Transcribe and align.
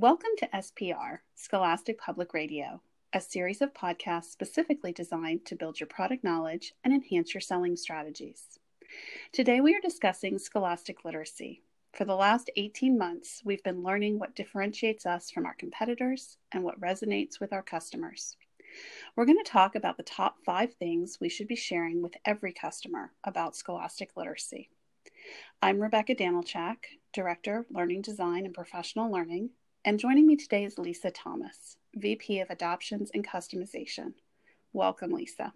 Welcome 0.00 0.30
to 0.38 0.48
SPR, 0.54 1.18
Scholastic 1.34 1.98
Public 1.98 2.32
Radio, 2.32 2.80
a 3.12 3.20
series 3.20 3.60
of 3.60 3.74
podcasts 3.74 4.30
specifically 4.30 4.92
designed 4.92 5.44
to 5.44 5.56
build 5.56 5.78
your 5.78 5.88
product 5.88 6.24
knowledge 6.24 6.72
and 6.82 6.94
enhance 6.94 7.34
your 7.34 7.42
selling 7.42 7.76
strategies. 7.76 8.58
Today 9.30 9.60
we 9.60 9.74
are 9.74 9.80
discussing 9.82 10.38
scholastic 10.38 11.04
literacy. 11.04 11.60
For 11.92 12.06
the 12.06 12.14
last 12.14 12.50
18 12.56 12.96
months, 12.96 13.42
we've 13.44 13.62
been 13.62 13.82
learning 13.82 14.18
what 14.18 14.34
differentiates 14.34 15.04
us 15.04 15.30
from 15.30 15.44
our 15.44 15.52
competitors 15.52 16.38
and 16.50 16.64
what 16.64 16.80
resonates 16.80 17.38
with 17.38 17.52
our 17.52 17.62
customers. 17.62 18.38
We're 19.16 19.26
going 19.26 19.44
to 19.44 19.52
talk 19.52 19.74
about 19.74 19.98
the 19.98 20.02
top 20.02 20.36
five 20.46 20.72
things 20.72 21.18
we 21.20 21.28
should 21.28 21.46
be 21.46 21.56
sharing 21.56 22.00
with 22.00 22.14
every 22.24 22.54
customer 22.54 23.12
about 23.24 23.54
scholastic 23.54 24.12
literacy. 24.16 24.70
I'm 25.60 25.78
Rebecca 25.78 26.14
Danilchak, 26.14 26.76
Director, 27.12 27.66
Learning 27.70 28.00
Design 28.00 28.46
and 28.46 28.54
Professional 28.54 29.12
Learning, 29.12 29.50
and 29.84 29.98
joining 29.98 30.26
me 30.26 30.36
today 30.36 30.64
is 30.64 30.78
Lisa 30.78 31.10
Thomas, 31.10 31.76
VP 31.94 32.40
of 32.40 32.50
Adoptions 32.50 33.10
and 33.14 33.26
Customization. 33.26 34.12
Welcome, 34.74 35.10
Lisa. 35.10 35.54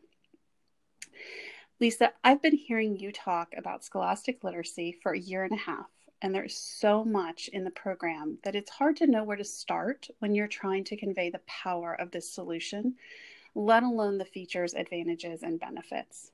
Lisa, 1.79 2.13
I've 2.23 2.41
been 2.41 2.57
hearing 2.57 2.97
you 2.97 3.13
talk 3.13 3.53
about 3.57 3.85
scholastic 3.85 4.43
literacy 4.43 4.99
for 5.03 5.13
a 5.13 5.19
year 5.19 5.45
and 5.45 5.53
a 5.53 5.57
half, 5.57 5.91
and 6.23 6.35
there's 6.35 6.57
so 6.57 7.05
much 7.05 7.49
in 7.53 7.65
the 7.65 7.71
program 7.71 8.39
that 8.45 8.55
it's 8.55 8.71
hard 8.71 8.97
to 8.97 9.07
know 9.07 9.25
where 9.25 9.37
to 9.37 9.45
start 9.45 10.09
when 10.21 10.35
you're 10.35 10.49
trying 10.49 10.85
to 10.85 10.97
convey 10.97 11.29
the 11.29 11.41
power 11.47 11.93
of 11.93 12.11
this 12.11 12.31
solution, 12.31 12.95
let 13.55 13.83
alone 13.83 14.17
the 14.17 14.25
features, 14.25 14.73
advantages, 14.73 15.43
and 15.43 15.61
benefits. 15.61 16.31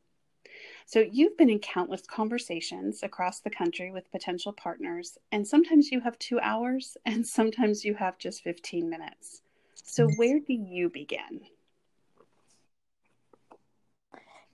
So, 0.86 1.00
you've 1.00 1.36
been 1.36 1.50
in 1.50 1.58
countless 1.60 2.02
conversations 2.06 3.02
across 3.02 3.40
the 3.40 3.50
country 3.50 3.90
with 3.90 4.10
potential 4.10 4.52
partners, 4.52 5.18
and 5.32 5.46
sometimes 5.46 5.90
you 5.90 6.00
have 6.00 6.18
two 6.18 6.40
hours, 6.40 6.96
and 7.06 7.26
sometimes 7.26 7.84
you 7.84 7.94
have 7.94 8.18
just 8.18 8.42
15 8.42 8.88
minutes. 8.88 9.42
So, 9.74 10.08
where 10.16 10.38
do 10.40 10.52
you 10.52 10.88
begin? 10.88 11.40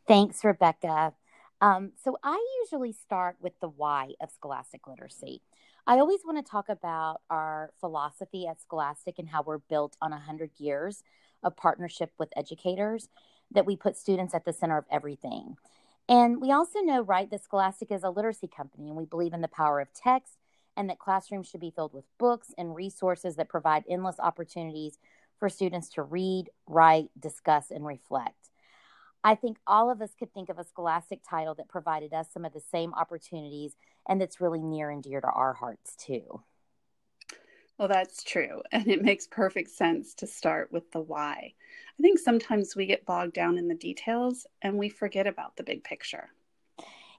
Thanks, 0.06 0.45
Rebecca. 0.45 1.14
Um, 1.61 1.92
so, 2.03 2.17
I 2.23 2.39
usually 2.62 2.92
start 2.92 3.36
with 3.41 3.58
the 3.61 3.69
why 3.69 4.12
of 4.20 4.31
scholastic 4.31 4.86
literacy. 4.86 5.42
I 5.89 6.01
always 6.01 6.20
want 6.25 6.45
to 6.45 6.51
talk 6.51 6.69
about 6.69 7.20
our 7.31 7.70
philosophy 7.79 8.47
at 8.48 8.61
Scholastic 8.61 9.20
and 9.20 9.29
how 9.29 9.42
we're 9.42 9.58
built 9.58 9.97
on 10.03 10.11
100 10.11 10.51
years 10.58 11.05
of 11.45 11.56
partnership 11.56 12.12
with 12.19 12.29
educators, 12.36 13.08
that 13.53 13.67
we 13.67 13.77
put 13.77 13.97
students 13.97 14.34
at 14.34 14.45
the 14.45 14.53
center 14.53 14.77
of 14.77 14.84
everything. 14.91 15.56
And 16.09 16.41
we 16.41 16.53
also 16.53 16.81
know, 16.81 17.01
right, 17.01 17.29
that 17.31 17.43
Scholastic 17.43 17.91
is 17.91 18.05
a 18.05 18.11
literacy 18.11 18.49
company 18.49 18.89
and 18.89 18.97
we 18.97 19.07
believe 19.07 19.33
in 19.33 19.41
the 19.41 19.49
power 19.49 19.81
of 19.81 19.93
text 19.93 20.39
and 20.77 20.89
that 20.89 20.98
classrooms 20.98 21.48
should 21.48 21.61
be 21.61 21.73
filled 21.75 21.95
with 21.95 22.05
books 22.19 22.53
and 22.57 22.77
resources 22.77 23.37
that 23.37 23.48
provide 23.48 23.85
endless 23.89 24.21
opportunities 24.21 24.98
for 25.39 25.48
students 25.48 25.89
to 25.91 26.03
read, 26.03 26.51
write, 26.67 27.09
discuss, 27.19 27.71
and 27.71 27.85
reflect. 27.85 28.51
I 29.25 29.35
think 29.35 29.59
all 29.67 29.91
of 29.91 30.01
us 30.01 30.15
could 30.17 30.33
think 30.33 30.48
of 30.48 30.59
a 30.59 30.65
scholastic 30.65 31.21
title 31.29 31.55
that 31.57 31.69
provided 31.69 32.13
us 32.13 32.29
some 32.33 32.45
of 32.45 32.53
the 32.53 32.61
same 32.61 32.95
opportunities 32.95 33.75
and 34.09 34.20
that's 34.20 34.41
really 34.41 34.63
near 34.63 34.91
and 34.91 35.03
dear 35.03 35.20
to 35.20 35.27
our 35.27 35.55
hearts, 35.55 35.97
too. 35.97 36.43
Well, 37.79 37.89
that's 37.89 38.23
true. 38.23 38.63
And 38.73 38.89
it 38.89 39.03
makes 39.03 39.27
perfect 39.27 39.71
sense 39.71 40.15
to 40.15 40.27
start 40.27 40.73
with 40.73 40.91
the 40.93 41.01
why. 41.01 41.53
I 41.99 42.03
think 42.03 42.19
sometimes 42.19 42.77
we 42.77 42.87
get 42.87 43.07
bogged 43.07 43.35
down 43.35 43.59
in 43.59 43.69
the 43.69 43.75
details 43.75 44.47
and 44.63 44.77
we 44.77 44.89
forget 44.89 45.27
about 45.27 45.57
the 45.57 45.63
big 45.63 45.85
picture. 45.85 46.31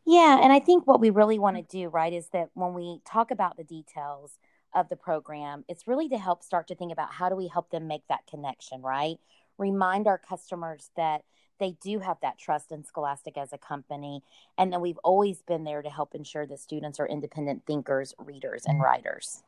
Yeah. 0.06 0.40
And 0.42 0.54
I 0.54 0.60
think 0.60 0.88
what 0.88 1.02
we 1.02 1.10
really 1.10 1.40
want 1.40 1.58
to 1.58 1.64
mm. 1.64 1.70
do, 1.70 1.90
right, 1.90 2.14
is 2.14 2.30
that 2.30 2.50
when 2.54 2.74
we 2.74 3.02
talk 3.06 3.32
about 3.32 3.58
the 3.58 3.64
details 3.64 4.40
of 4.74 4.88
the 4.90 4.96
program, 4.96 5.66
it's 5.68 5.88
really 5.88 6.08
to 6.10 6.18
help 6.18 6.44
start 6.44 6.68
to 6.68 6.76
think 6.76 6.92
about 6.92 7.12
how 7.12 7.30
do 7.30 7.36
we 7.36 7.48
help 7.48 7.72
them 7.72 7.88
make 7.88 8.08
that 8.08 8.28
connection, 8.30 8.82
right? 8.82 9.18
Remind 9.58 10.08
our 10.08 10.18
customers 10.18 10.92
that 10.96 11.24
they 11.60 11.76
do 11.82 12.00
have 12.00 12.18
that 12.22 12.38
trust 12.38 12.72
in 12.72 12.84
Scholastic 12.84 13.38
as 13.38 13.52
a 13.52 13.58
company, 13.58 14.22
and 14.58 14.72
that 14.72 14.80
we've 14.80 15.00
always 15.04 15.42
been 15.42 15.64
there 15.64 15.82
to 15.82 15.90
help 15.90 16.14
ensure 16.14 16.46
that 16.46 16.60
students 16.60 17.00
are 17.00 17.08
independent 17.08 17.66
thinkers, 17.66 18.14
readers, 18.20 18.64
and 18.68 18.80
mm. 18.80 18.84
writers. 18.84 19.44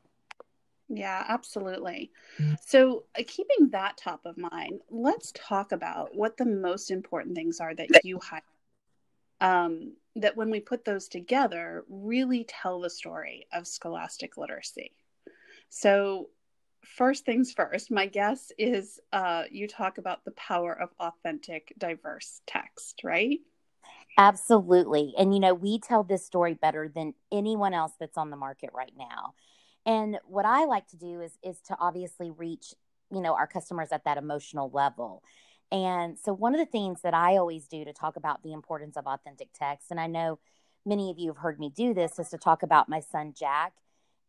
Yeah, 0.89 1.23
absolutely. 1.27 2.11
So, 2.65 3.03
uh, 3.17 3.23
keeping 3.27 3.69
that 3.69 3.97
top 3.97 4.25
of 4.25 4.37
mind, 4.37 4.81
let's 4.89 5.31
talk 5.35 5.71
about 5.71 6.15
what 6.15 6.35
the 6.35 6.45
most 6.45 6.89
important 6.89 7.35
things 7.35 7.59
are 7.59 7.75
that 7.75 8.03
you 8.03 8.19
highlight. 8.19 8.43
Um, 9.41 9.93
that 10.15 10.35
when 10.35 10.49
we 10.49 10.59
put 10.59 10.83
those 10.83 11.07
together, 11.07 11.85
really 11.89 12.43
tell 12.43 12.81
the 12.81 12.89
story 12.89 13.47
of 13.53 13.67
scholastic 13.67 14.35
literacy. 14.35 14.91
So, 15.69 16.29
first 16.83 17.25
things 17.25 17.51
first, 17.51 17.91
my 17.91 18.07
guess 18.07 18.51
is 18.57 18.99
uh, 19.13 19.43
you 19.51 19.67
talk 19.67 19.97
about 19.97 20.25
the 20.25 20.31
power 20.31 20.73
of 20.73 20.89
authentic, 20.99 21.73
diverse 21.77 22.41
text, 22.47 23.01
right? 23.03 23.39
Absolutely. 24.17 25.13
And, 25.17 25.33
you 25.33 25.39
know, 25.39 25.53
we 25.53 25.79
tell 25.79 26.03
this 26.03 26.25
story 26.25 26.53
better 26.53 26.91
than 26.93 27.13
anyone 27.31 27.73
else 27.73 27.93
that's 27.99 28.17
on 28.17 28.31
the 28.31 28.37
market 28.37 28.71
right 28.73 28.91
now. 28.97 29.33
And 29.89 30.19
what 30.23 30.45
I 30.45 30.65
like 30.65 30.87
to 30.89 30.97
do 30.97 31.19
is 31.19 31.31
is 31.41 31.59
to 31.61 31.77
obviously 31.79 32.29
reach, 32.29 32.75
you 33.11 33.21
know, 33.21 33.33
our 33.33 33.47
customers 33.47 33.89
at 33.91 34.03
that 34.03 34.19
emotional 34.19 34.69
level. 34.71 35.23
And 35.71 36.15
so 36.17 36.31
one 36.31 36.53
of 36.53 36.59
the 36.59 36.71
things 36.71 37.01
that 37.01 37.15
I 37.15 37.37
always 37.37 37.67
do 37.67 37.83
to 37.83 37.91
talk 37.91 38.15
about 38.15 38.43
the 38.43 38.53
importance 38.53 38.97
of 38.97 39.07
authentic 39.07 39.49
text, 39.51 39.89
and 39.89 39.99
I 39.99 40.05
know 40.05 40.37
many 40.85 41.09
of 41.09 41.17
you 41.17 41.29
have 41.29 41.37
heard 41.37 41.59
me 41.59 41.71
do 41.75 41.95
this, 41.95 42.19
is 42.19 42.29
to 42.29 42.37
talk 42.37 42.61
about 42.61 42.87
my 42.87 42.99
son 42.99 43.33
Jack 43.35 43.73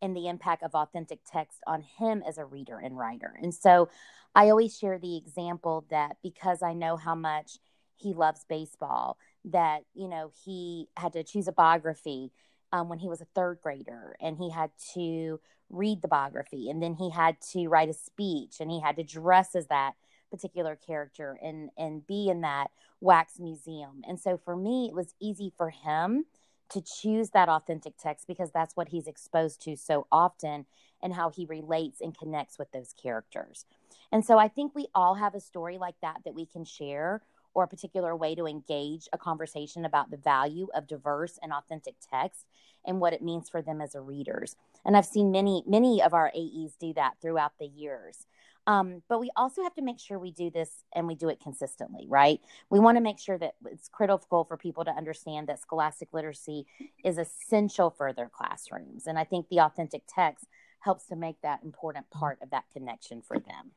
and 0.01 0.17
the 0.17 0.27
impact 0.27 0.63
of 0.63 0.73
authentic 0.73 1.19
text 1.31 1.59
on 1.67 1.83
him 1.83 2.23
as 2.27 2.39
a 2.39 2.45
reader 2.45 2.79
and 2.79 2.97
writer. 2.97 3.31
And 3.39 3.53
so 3.53 3.89
I 4.33 4.49
always 4.49 4.75
share 4.75 4.97
the 4.97 5.15
example 5.15 5.85
that 5.91 6.17
because 6.23 6.63
I 6.63 6.73
know 6.73 6.97
how 6.97 7.13
much 7.13 7.59
he 7.97 8.15
loves 8.15 8.45
baseball, 8.49 9.19
that, 9.45 9.83
you 9.93 10.07
know, 10.07 10.31
he 10.43 10.87
had 10.97 11.13
to 11.13 11.23
choose 11.23 11.47
a 11.47 11.51
biography 11.51 12.31
um, 12.71 12.89
when 12.89 12.99
he 12.99 13.09
was 13.09 13.21
a 13.21 13.27
third 13.35 13.59
grader 13.61 14.15
and 14.19 14.37
he 14.37 14.49
had 14.49 14.71
to 14.93 15.39
read 15.69 16.01
the 16.01 16.07
biography 16.07 16.69
and 16.69 16.81
then 16.81 16.95
he 16.95 17.09
had 17.09 17.37
to 17.53 17.67
write 17.67 17.89
a 17.89 17.93
speech 17.93 18.55
and 18.59 18.69
he 18.69 18.81
had 18.81 18.95
to 18.97 19.03
dress 19.03 19.55
as 19.55 19.67
that 19.67 19.93
particular 20.29 20.75
character 20.75 21.37
and 21.41 21.69
and 21.77 22.05
be 22.07 22.29
in 22.29 22.41
that 22.41 22.67
wax 22.99 23.39
museum. 23.39 24.01
And 24.07 24.19
so 24.19 24.37
for 24.37 24.55
me 24.55 24.87
it 24.89 24.95
was 24.95 25.13
easy 25.19 25.51
for 25.57 25.69
him 25.69 26.25
to 26.69 26.81
choose 26.81 27.31
that 27.31 27.49
authentic 27.49 27.97
text 27.97 28.27
because 28.27 28.51
that's 28.51 28.75
what 28.75 28.89
he's 28.89 29.07
exposed 29.07 29.61
to 29.63 29.75
so 29.75 30.07
often 30.11 30.65
and 31.03 31.13
how 31.13 31.29
he 31.29 31.45
relates 31.45 31.99
and 31.99 32.17
connects 32.17 32.57
with 32.57 32.71
those 32.71 32.93
characters. 33.01 33.65
And 34.11 34.25
so 34.25 34.37
i 34.37 34.47
think 34.47 34.75
we 34.75 34.87
all 34.93 35.15
have 35.15 35.35
a 35.35 35.39
story 35.39 35.77
like 35.77 35.95
that 36.01 36.21
that 36.25 36.35
we 36.35 36.45
can 36.45 36.65
share 36.65 37.21
or 37.53 37.63
a 37.63 37.67
particular 37.67 38.15
way 38.15 38.35
to 38.35 38.47
engage 38.47 39.07
a 39.13 39.17
conversation 39.17 39.85
about 39.85 40.11
the 40.11 40.17
value 40.17 40.67
of 40.73 40.87
diverse 40.87 41.37
and 41.41 41.51
authentic 41.51 41.95
text 42.11 42.45
and 42.85 42.99
what 42.99 43.13
it 43.13 43.21
means 43.21 43.49
for 43.49 43.61
them 43.61 43.81
as 43.81 43.95
readers. 43.95 44.55
And 44.85 44.97
I've 44.97 45.05
seen 45.05 45.31
many, 45.31 45.63
many 45.67 46.01
of 46.01 46.13
our 46.13 46.31
AEs 46.35 46.75
do 46.79 46.93
that 46.93 47.13
throughout 47.21 47.53
the 47.59 47.67
years. 47.67 48.25
Um, 48.67 49.01
but 49.09 49.19
we 49.19 49.31
also 49.35 49.63
have 49.63 49.73
to 49.75 49.81
make 49.81 49.99
sure 49.99 50.19
we 50.19 50.31
do 50.31 50.51
this 50.51 50.83
and 50.93 51.07
we 51.07 51.15
do 51.15 51.29
it 51.29 51.39
consistently, 51.41 52.05
right? 52.07 52.39
We 52.69 52.79
want 52.79 52.97
to 52.97 53.01
make 53.01 53.19
sure 53.19 53.37
that 53.39 53.55
it's 53.65 53.89
critical 53.89 54.43
for 54.43 54.55
people 54.55 54.85
to 54.85 54.91
understand 54.91 55.47
that 55.47 55.61
scholastic 55.61 56.13
literacy 56.13 56.67
is 57.03 57.17
essential 57.17 57.89
for 57.89 58.13
their 58.13 58.29
classrooms. 58.29 59.07
And 59.07 59.17
I 59.17 59.23
think 59.23 59.49
the 59.49 59.61
authentic 59.61 60.03
text 60.07 60.45
helps 60.79 61.05
to 61.07 61.15
make 61.15 61.41
that 61.41 61.63
important 61.63 62.09
part 62.11 62.37
of 62.41 62.51
that 62.51 62.65
connection 62.71 63.21
for 63.21 63.39
them. 63.39 63.71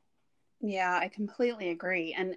Yeah, 0.66 0.98
I 1.00 1.08
completely 1.08 1.68
agree. 1.68 2.14
And 2.16 2.36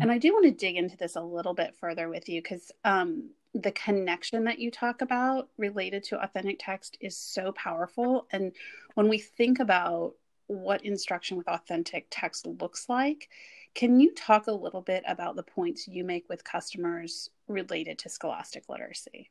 and 0.00 0.10
I 0.10 0.16
do 0.16 0.32
want 0.32 0.46
to 0.46 0.50
dig 0.50 0.76
into 0.76 0.96
this 0.96 1.14
a 1.14 1.20
little 1.20 1.52
bit 1.52 1.74
further 1.76 2.08
with 2.08 2.26
you 2.28 2.42
cuz 2.42 2.72
um 2.84 3.30
the 3.54 3.72
connection 3.72 4.44
that 4.44 4.58
you 4.58 4.70
talk 4.70 5.02
about 5.02 5.50
related 5.58 6.02
to 6.04 6.22
authentic 6.22 6.56
text 6.58 6.96
is 7.00 7.16
so 7.16 7.52
powerful 7.52 8.26
and 8.32 8.52
when 8.94 9.08
we 9.08 9.18
think 9.18 9.60
about 9.60 10.14
what 10.46 10.84
instruction 10.84 11.36
with 11.36 11.48
authentic 11.48 12.06
text 12.10 12.46
looks 12.46 12.88
like, 12.88 13.28
can 13.74 14.00
you 14.00 14.14
talk 14.14 14.46
a 14.46 14.52
little 14.52 14.80
bit 14.82 15.02
about 15.06 15.36
the 15.36 15.42
points 15.42 15.88
you 15.88 16.04
make 16.04 16.28
with 16.28 16.44
customers 16.44 17.30
related 17.48 17.98
to 17.98 18.08
scholastic 18.08 18.68
literacy? 18.68 19.30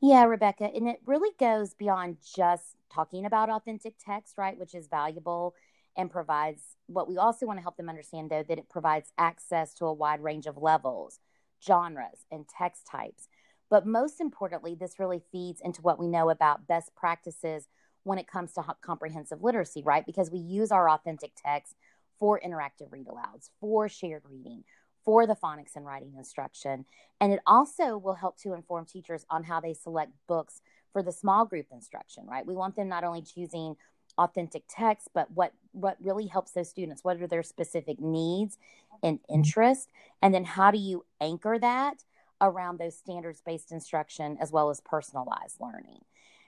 Yeah, 0.00 0.24
Rebecca, 0.24 0.64
and 0.74 0.88
it 0.88 1.00
really 1.06 1.30
goes 1.38 1.74
beyond 1.74 2.18
just 2.34 2.76
talking 2.92 3.26
about 3.26 3.50
authentic 3.50 3.94
text, 3.98 4.36
right, 4.38 4.58
which 4.58 4.74
is 4.74 4.88
valuable 4.88 5.54
and 6.00 6.10
provides 6.10 6.62
what 6.86 7.06
we 7.06 7.18
also 7.18 7.44
want 7.44 7.58
to 7.58 7.62
help 7.62 7.76
them 7.76 7.90
understand, 7.90 8.30
though, 8.30 8.42
that 8.42 8.58
it 8.58 8.70
provides 8.70 9.12
access 9.18 9.74
to 9.74 9.84
a 9.84 9.92
wide 9.92 10.22
range 10.22 10.46
of 10.46 10.56
levels, 10.56 11.20
genres, 11.62 12.24
and 12.32 12.46
text 12.48 12.86
types. 12.90 13.28
But 13.68 13.86
most 13.86 14.18
importantly, 14.18 14.74
this 14.74 14.98
really 14.98 15.22
feeds 15.30 15.60
into 15.62 15.82
what 15.82 15.98
we 15.98 16.08
know 16.08 16.30
about 16.30 16.66
best 16.66 16.96
practices 16.96 17.68
when 18.04 18.18
it 18.18 18.26
comes 18.26 18.54
to 18.54 18.64
comprehensive 18.80 19.42
literacy, 19.42 19.82
right? 19.84 20.06
Because 20.06 20.30
we 20.30 20.38
use 20.38 20.72
our 20.72 20.88
authentic 20.88 21.32
text 21.36 21.74
for 22.18 22.40
interactive 22.40 22.90
read 22.90 23.06
alouds, 23.06 23.50
for 23.60 23.86
shared 23.86 24.22
reading, 24.26 24.64
for 25.04 25.26
the 25.26 25.36
phonics 25.36 25.76
and 25.76 25.84
writing 25.84 26.14
instruction. 26.16 26.86
And 27.20 27.30
it 27.30 27.40
also 27.46 27.98
will 27.98 28.14
help 28.14 28.38
to 28.38 28.54
inform 28.54 28.86
teachers 28.86 29.26
on 29.28 29.44
how 29.44 29.60
they 29.60 29.74
select 29.74 30.12
books 30.26 30.62
for 30.94 31.02
the 31.02 31.12
small 31.12 31.44
group 31.44 31.66
instruction, 31.70 32.24
right? 32.26 32.46
We 32.46 32.56
want 32.56 32.74
them 32.74 32.88
not 32.88 33.04
only 33.04 33.20
choosing 33.20 33.76
authentic 34.20 34.62
text, 34.68 35.08
but 35.14 35.30
what 35.32 35.52
what 35.72 35.96
really 36.00 36.26
helps 36.26 36.52
those 36.52 36.68
students? 36.68 37.02
What 37.02 37.20
are 37.20 37.26
their 37.26 37.42
specific 37.42 38.00
needs 38.00 38.58
and 39.02 39.18
interests? 39.28 39.88
And 40.20 40.34
then 40.34 40.44
how 40.44 40.70
do 40.70 40.78
you 40.78 41.04
anchor 41.20 41.58
that 41.58 42.04
around 42.40 42.78
those 42.78 42.96
standards 42.96 43.42
based 43.44 43.72
instruction 43.72 44.36
as 44.40 44.52
well 44.52 44.70
as 44.70 44.80
personalized 44.80 45.60
learning? 45.60 46.00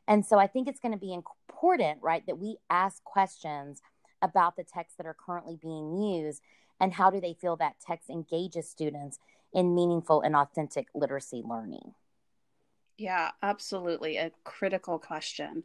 And 0.08 0.26
so 0.26 0.38
I 0.38 0.48
think 0.48 0.69
it's 0.69 0.80
going 0.80 0.92
to 0.92 0.98
be 0.98 1.14
important, 1.14 2.02
right, 2.02 2.26
that 2.26 2.38
we 2.38 2.58
ask 2.69 3.02
questions 3.04 3.80
about 4.20 4.56
the 4.56 4.64
texts 4.64 4.96
that 4.96 5.06
are 5.06 5.16
currently 5.26 5.58
being 5.60 5.96
used 5.96 6.42
and 6.80 6.92
how 6.92 7.10
do 7.10 7.20
they 7.20 7.34
feel 7.34 7.56
that 7.56 7.76
text 7.86 8.10
engages 8.10 8.69
students 8.69 9.19
in 9.52 9.74
meaningful 9.74 10.20
and 10.22 10.34
authentic 10.34 10.88
literacy 10.94 11.42
learning? 11.44 11.94
Yeah, 12.98 13.30
absolutely. 13.42 14.16
A 14.16 14.32
critical 14.44 14.98
question. 14.98 15.62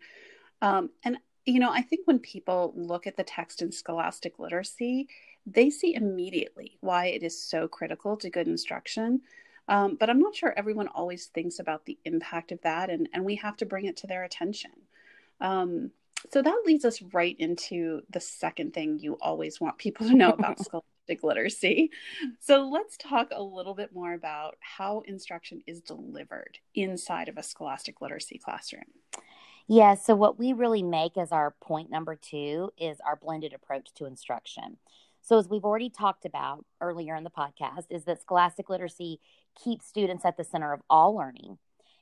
Um, 0.61 0.91
and, 1.03 1.17
you 1.47 1.59
know, 1.59 1.71
I 1.71 1.81
think 1.81 2.05
when 2.05 2.19
people 2.19 2.73
look 2.75 3.07
at 3.07 3.15
the 3.15 3.23
text 3.23 3.61
in 3.61 3.71
scholastic 3.71 4.37
literacy, 4.37 5.07
they 5.45 5.69
see 5.69 5.95
immediately 5.95 6.77
why 6.81 7.05
it 7.07 7.23
is 7.23 7.41
so 7.41 7.69
critical 7.69 8.17
to 8.17 8.29
good 8.29 8.47
instruction. 8.47 9.21
Um, 9.69 9.95
but 9.99 10.09
I'm 10.09 10.19
not 10.19 10.35
sure 10.35 10.53
everyone 10.55 10.89
always 10.89 11.27
thinks 11.27 11.59
about 11.59 11.85
the 11.85 11.97
impact 12.03 12.51
of 12.51 12.61
that, 12.61 12.89
and, 12.89 13.07
and 13.13 13.23
we 13.23 13.35
have 13.35 13.55
to 13.57 13.65
bring 13.65 13.85
it 13.85 13.97
to 13.97 14.07
their 14.07 14.23
attention. 14.23 14.71
Um, 15.39 15.91
so 16.31 16.41
that 16.41 16.63
leads 16.65 16.83
us 16.83 17.01
right 17.13 17.35
into 17.39 18.01
the 18.09 18.19
second 18.19 18.73
thing 18.73 18.99
you 18.99 19.17
always 19.21 19.61
want 19.61 19.77
people 19.77 20.05
to 20.07 20.15
know 20.15 20.31
about 20.31 20.59
scholastic 20.63 21.23
literacy. 21.23 21.91
So 22.41 22.67
let's 22.67 22.97
talk 22.97 23.29
a 23.31 23.41
little 23.41 23.73
bit 23.73 23.93
more 23.93 24.13
about 24.13 24.57
how 24.59 25.01
instruction 25.05 25.61
is 25.65 25.79
delivered 25.79 26.59
inside 26.75 27.29
of 27.29 27.37
a 27.37 27.43
scholastic 27.43 28.01
literacy 28.01 28.37
classroom. 28.37 28.83
Yeah, 29.67 29.95
so 29.95 30.15
what 30.15 30.39
we 30.39 30.53
really 30.53 30.83
make 30.83 31.17
as 31.17 31.31
our 31.31 31.51
point 31.61 31.89
number 31.89 32.15
two 32.15 32.71
is 32.77 32.99
our 33.05 33.17
blended 33.17 33.53
approach 33.53 33.93
to 33.95 34.05
instruction. 34.05 34.77
So, 35.21 35.37
as 35.37 35.49
we've 35.49 35.65
already 35.65 35.89
talked 35.89 36.23
about 36.23 36.63
earlier 36.79 37.15
in 37.15 37.25
the 37.25 37.29
podcast, 37.29 37.87
is 37.89 38.05
that 38.05 38.21
scholastic 38.21 38.69
literacy 38.69 39.19
keeps 39.61 39.85
students 39.85 40.23
at 40.23 40.37
the 40.37 40.45
center 40.45 40.71
of 40.71 40.81
all 40.89 41.13
learning. 41.15 41.57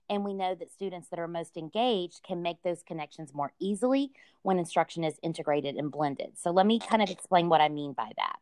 And 0.08 0.24
we 0.24 0.36
know 0.36 0.54
that 0.54 0.72
students 0.72 1.08
that 1.10 1.18
are 1.18 1.28
most 1.28 1.58
engaged 1.58 2.22
can 2.22 2.44
make 2.44 2.62
those 2.62 2.84
connections 2.84 3.34
more 3.34 3.52
easily 3.60 4.12
when 4.44 4.60
instruction 4.60 5.04
is 5.04 5.18
integrated 5.24 5.76
and 5.76 5.92
blended. 5.92 6.38
So, 6.38 6.52
let 6.52 6.68
me 6.68 6.80
kind 6.80 7.02
of 7.02 7.10
explain 7.10 7.50
what 7.50 7.62
I 7.62 7.70
mean 7.70 7.94
by 7.94 8.12
that. 8.18 8.38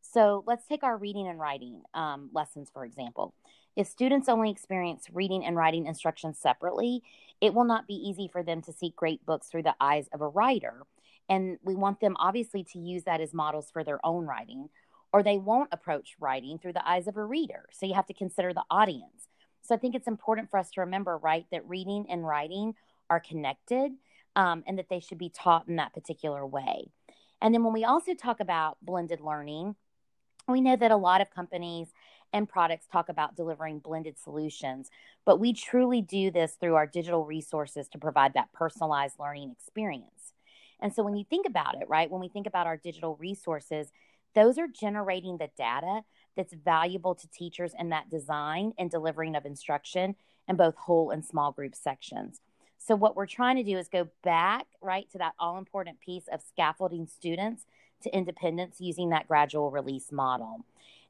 So, 0.00 0.44
let's 0.46 0.66
take 0.66 0.84
our 0.84 0.96
reading 0.96 1.26
and 1.26 1.40
writing 1.40 1.82
um, 1.92 2.30
lessons, 2.32 2.70
for 2.72 2.84
example. 2.84 3.34
If 3.76 3.86
students 3.86 4.28
only 4.28 4.50
experience 4.50 5.06
reading 5.12 5.44
and 5.44 5.56
writing 5.56 5.86
instruction 5.86 6.34
separately, 6.34 7.02
it 7.40 7.54
will 7.54 7.64
not 7.64 7.86
be 7.86 7.94
easy 7.94 8.28
for 8.28 8.42
them 8.42 8.62
to 8.62 8.72
see 8.72 8.92
great 8.96 9.24
books 9.24 9.48
through 9.48 9.62
the 9.62 9.76
eyes 9.80 10.08
of 10.12 10.20
a 10.20 10.28
writer. 10.28 10.82
And 11.28 11.58
we 11.62 11.74
want 11.74 12.00
them 12.00 12.16
obviously 12.18 12.64
to 12.72 12.78
use 12.78 13.04
that 13.04 13.20
as 13.20 13.32
models 13.32 13.70
for 13.72 13.84
their 13.84 14.04
own 14.04 14.26
writing, 14.26 14.68
or 15.12 15.22
they 15.22 15.38
won't 15.38 15.70
approach 15.72 16.16
writing 16.20 16.58
through 16.58 16.72
the 16.74 16.88
eyes 16.88 17.06
of 17.06 17.16
a 17.16 17.24
reader. 17.24 17.66
So 17.72 17.86
you 17.86 17.94
have 17.94 18.06
to 18.06 18.14
consider 18.14 18.52
the 18.52 18.64
audience. 18.70 19.28
So 19.62 19.74
I 19.74 19.78
think 19.78 19.94
it's 19.94 20.08
important 20.08 20.50
for 20.50 20.58
us 20.58 20.70
to 20.72 20.80
remember, 20.80 21.16
right, 21.16 21.46
that 21.52 21.68
reading 21.68 22.06
and 22.10 22.26
writing 22.26 22.74
are 23.08 23.20
connected 23.20 23.92
um, 24.36 24.64
and 24.66 24.78
that 24.78 24.88
they 24.88 25.00
should 25.00 25.18
be 25.18 25.28
taught 25.30 25.68
in 25.68 25.76
that 25.76 25.94
particular 25.94 26.46
way. 26.46 26.90
And 27.40 27.54
then 27.54 27.64
when 27.64 27.72
we 27.72 27.84
also 27.84 28.14
talk 28.14 28.40
about 28.40 28.78
blended 28.82 29.20
learning, 29.20 29.76
we 30.48 30.60
know 30.60 30.76
that 30.76 30.90
a 30.90 30.96
lot 30.96 31.20
of 31.20 31.30
companies 31.30 31.88
and 32.32 32.48
products 32.48 32.86
talk 32.86 33.08
about 33.08 33.36
delivering 33.36 33.78
blended 33.78 34.18
solutions, 34.18 34.90
but 35.24 35.40
we 35.40 35.52
truly 35.52 36.00
do 36.00 36.30
this 36.30 36.54
through 36.54 36.74
our 36.74 36.86
digital 36.86 37.24
resources 37.24 37.88
to 37.88 37.98
provide 37.98 38.34
that 38.34 38.52
personalized 38.52 39.18
learning 39.18 39.50
experience. 39.50 40.32
And 40.80 40.94
so 40.94 41.02
when 41.02 41.16
you 41.16 41.24
think 41.28 41.46
about 41.46 41.80
it, 41.80 41.88
right, 41.88 42.10
when 42.10 42.20
we 42.20 42.28
think 42.28 42.46
about 42.46 42.66
our 42.66 42.76
digital 42.76 43.16
resources, 43.16 43.92
those 44.34 44.58
are 44.58 44.68
generating 44.68 45.38
the 45.38 45.50
data 45.56 46.02
that's 46.36 46.54
valuable 46.54 47.14
to 47.14 47.28
teachers 47.28 47.72
in 47.78 47.90
that 47.90 48.10
design 48.10 48.72
and 48.78 48.90
delivering 48.90 49.36
of 49.36 49.44
instruction 49.44 50.14
in 50.48 50.56
both 50.56 50.76
whole 50.76 51.10
and 51.10 51.24
small 51.24 51.52
group 51.52 51.74
sections. 51.74 52.40
So, 52.78 52.96
what 52.96 53.14
we're 53.14 53.26
trying 53.26 53.56
to 53.56 53.62
do 53.62 53.76
is 53.76 53.88
go 53.88 54.08
back, 54.24 54.66
right, 54.80 55.10
to 55.12 55.18
that 55.18 55.34
all 55.38 55.58
important 55.58 56.00
piece 56.00 56.24
of 56.32 56.40
scaffolding 56.40 57.06
students 57.06 57.66
to 58.02 58.16
independence 58.16 58.76
using 58.80 59.10
that 59.10 59.28
gradual 59.28 59.70
release 59.70 60.10
model. 60.10 60.64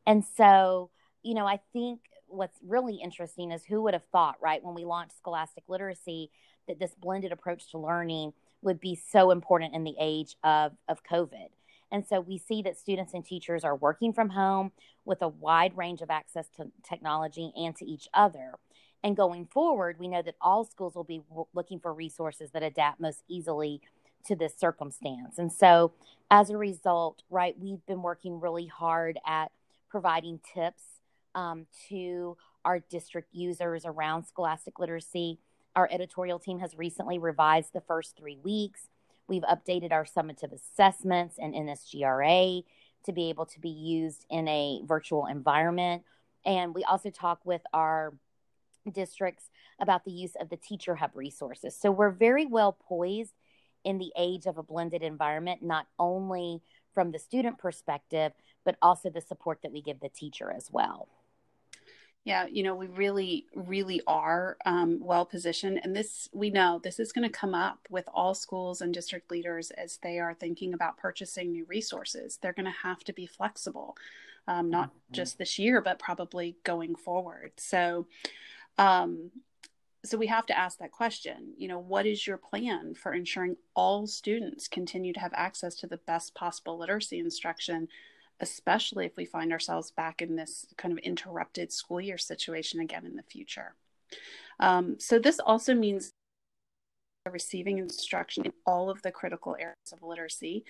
And 0.07 0.25
so, 0.25 0.91
you 1.23 1.35
know, 1.35 1.47
I 1.47 1.61
think 1.73 2.01
what's 2.27 2.59
really 2.67 2.97
interesting 2.97 3.51
is 3.53 3.65
who 3.65 3.83
would 3.83 3.95
have 3.95 4.05
thought, 4.13 4.37
right, 4.41 4.63
when 4.63 4.75
we 4.75 4.85
launched 4.85 5.17
Scholastic 5.17 5.65
Literacy, 5.69 6.31
that 6.69 6.79
this 6.79 6.95
blended 6.95 7.33
approach 7.33 7.71
to 7.71 7.79
learning 7.79 8.33
would 8.63 8.81
be 8.81 8.95
so 8.95 9.31
important 9.31 9.75
in 9.75 9.85
the 9.85 9.97
age 9.99 10.37
of, 10.45 10.73
of 10.89 11.03
COVID. 11.05 11.49
And 11.93 12.07
so 12.07 12.21
we 12.21 12.39
see 12.39 12.63
that 12.63 12.79
students 12.79 13.15
and 13.15 13.25
teachers 13.25 13.65
are 13.65 13.75
working 13.75 14.13
from 14.13 14.31
home 14.31 14.71
with 15.05 15.23
a 15.23 15.29
wide 15.29 15.77
range 15.77 16.03
of 16.03 16.11
access 16.11 16.47
to 16.57 16.71
technology 16.89 17.53
and 17.57 17.75
to 17.77 17.85
each 17.85 18.09
other. 18.15 18.55
And 19.03 19.17
going 19.17 19.47
forward, 19.47 19.99
we 19.99 20.09
know 20.09 20.23
that 20.23 20.37
all 20.41 20.65
schools 20.65 20.95
will 20.95 21.05
be 21.05 21.23
looking 21.55 21.81
for 21.81 21.93
resources 21.93 22.51
that 22.53 22.63
adapt 22.63 23.01
most 23.01 23.25
easily 23.29 23.81
to 24.27 24.37
this 24.37 24.55
circumstance. 24.57 25.39
And 25.39 25.51
so 25.51 25.93
as 26.31 26.51
a 26.51 26.57
result, 26.57 27.23
right, 27.31 27.59
we've 27.59 27.85
been 27.87 28.03
working 28.03 28.39
really 28.39 28.67
hard 28.67 29.19
at 29.27 29.51
providing 29.89 30.39
tips 30.55 30.83
um, 31.35 31.67
to 31.88 32.37
our 32.65 32.81
district 32.81 33.29
users 33.32 33.85
around 33.85 34.25
scholastic 34.25 34.79
literacy. 34.79 35.38
Our 35.77 35.88
editorial 35.91 36.38
team 36.38 36.59
has 36.59 36.77
recently 36.77 37.19
revised 37.19 37.73
the 37.73 37.81
first 37.81 38.17
three 38.17 38.38
weeks. 38.43 38.88
We've 39.29 39.43
updated 39.43 39.93
our 39.93 40.05
summative 40.05 40.53
assessments 40.53 41.37
and 41.38 41.55
NSGRA 41.55 42.65
to 43.05 43.12
be 43.12 43.29
able 43.31 43.47
to 43.47 43.61
be 43.61 43.71
used 43.71 44.27
in 44.29 44.49
a 44.49 44.82
virtual 44.85 45.27
environment. 45.27 46.03
And 46.44 46.75
we 46.75 46.85
also 46.85 47.11
talk 47.11 47.41
with 47.44 47.62
our 47.73 48.12
districts 48.91 49.50
about 49.81 50.05
the 50.05 50.11
use 50.11 50.33
of 50.41 50.49
the 50.49 50.56
Teacher 50.56 50.97
Hub 50.97 51.12
resources. 51.15 51.76
So 51.76 51.91
we're 51.91 52.11
very 52.11 52.47
well 52.47 52.73
poised 52.73 53.35
in 53.85 53.99
the 53.99 54.12
age 54.19 54.47
of 54.47 54.59
a 54.59 54.62
blended 54.62 55.03
environment, 55.03 55.62
not 55.62 55.87
only 55.99 56.61
from 56.94 57.12
the 57.12 57.19
student 57.19 57.59
perspective, 57.59 58.33
but 58.65 58.76
also 58.83 59.09
the 59.09 59.21
support 59.21 59.61
that 59.62 59.73
we 59.73 59.81
give 59.81 60.00
the 60.00 60.09
teacher 60.09 60.50
as 60.50 60.69
well. 60.71 61.09
Yeah, 62.25 62.47
you 62.47 62.63
know, 62.63 62.75
we 62.75 62.87
really, 62.87 63.47
really 63.55 64.03
are 64.07 64.59
um, 64.67 65.01
well 65.01 65.25
positioned. 65.25 65.81
And 65.83 65.97
this, 65.97 66.29
we 66.35 66.51
know 66.51 66.79
this 66.83 67.01
is 67.01 67.13
going 67.13 67.27
to 67.27 67.39
come 67.39 67.55
up 67.55 67.79
with 67.89 68.07
all 68.13 68.35
schools 68.35 68.83
and 68.83 68.93
district 68.93 69.31
leaders 69.31 69.71
as 69.71 69.99
they 70.03 70.19
are 70.19 70.35
thinking 70.35 70.75
about 70.75 70.99
purchasing 70.99 71.50
new 71.50 71.65
resources. 71.65 72.39
They're 72.41 72.53
going 72.53 72.67
to 72.67 72.83
have 72.83 73.03
to 73.05 73.15
be 73.15 73.27
flexible, 73.27 73.97
um, 74.47 74.69
not 74.69 74.89
mm-hmm. 74.89 75.15
just 75.15 75.39
this 75.39 75.59
year, 75.59 75.81
but 75.81 75.99
probably 75.99 76.57
going 76.62 76.95
forward. 76.95 77.53
So, 77.57 78.07
um, 78.77 79.31
so 80.05 80.19
we 80.19 80.27
have 80.27 80.47
to 80.47 80.59
ask 80.59 80.79
that 80.79 80.93
question 80.93 81.53
you 81.59 81.69
know 81.69 81.79
what 81.79 82.07
is 82.07 82.27
your 82.27 82.39
plan 82.39 82.95
for 82.95 83.12
ensuring 83.12 83.57
all 83.75 84.07
students 84.07 84.67
continue 84.67 85.12
to 85.12 85.21
have 85.21 85.33
access 85.35 85.75
to 85.75 85.87
the 85.87 85.99
best 85.99 86.35
possible 86.35 86.79
literacy 86.79 87.19
instruction 87.19 87.89
especially 88.40 89.06
if 89.06 89.16
we 89.16 89.25
find 89.25 89.52
ourselves 89.52 89.90
back 89.90 90.23
in 90.23 90.37
this 90.37 90.66
kind 90.76 90.92
of 90.92 90.99
interrupted 90.99 91.73
school 91.73 92.00
year 92.00 92.18
situation 92.18 92.80
again 92.80 93.04
in 93.04 93.16
the 93.16 93.23
future. 93.23 93.75
Um, 94.59 94.97
so, 94.99 95.18
this 95.18 95.38
also 95.38 95.75
means 95.75 96.12
receiving 97.30 97.78
instruction 97.78 98.44
in 98.47 98.52
all 98.66 98.90
of 98.90 99.02
the 99.02 99.12
critical 99.12 99.56
areas 99.59 99.92
of 99.92 100.02
literacy. 100.02 100.64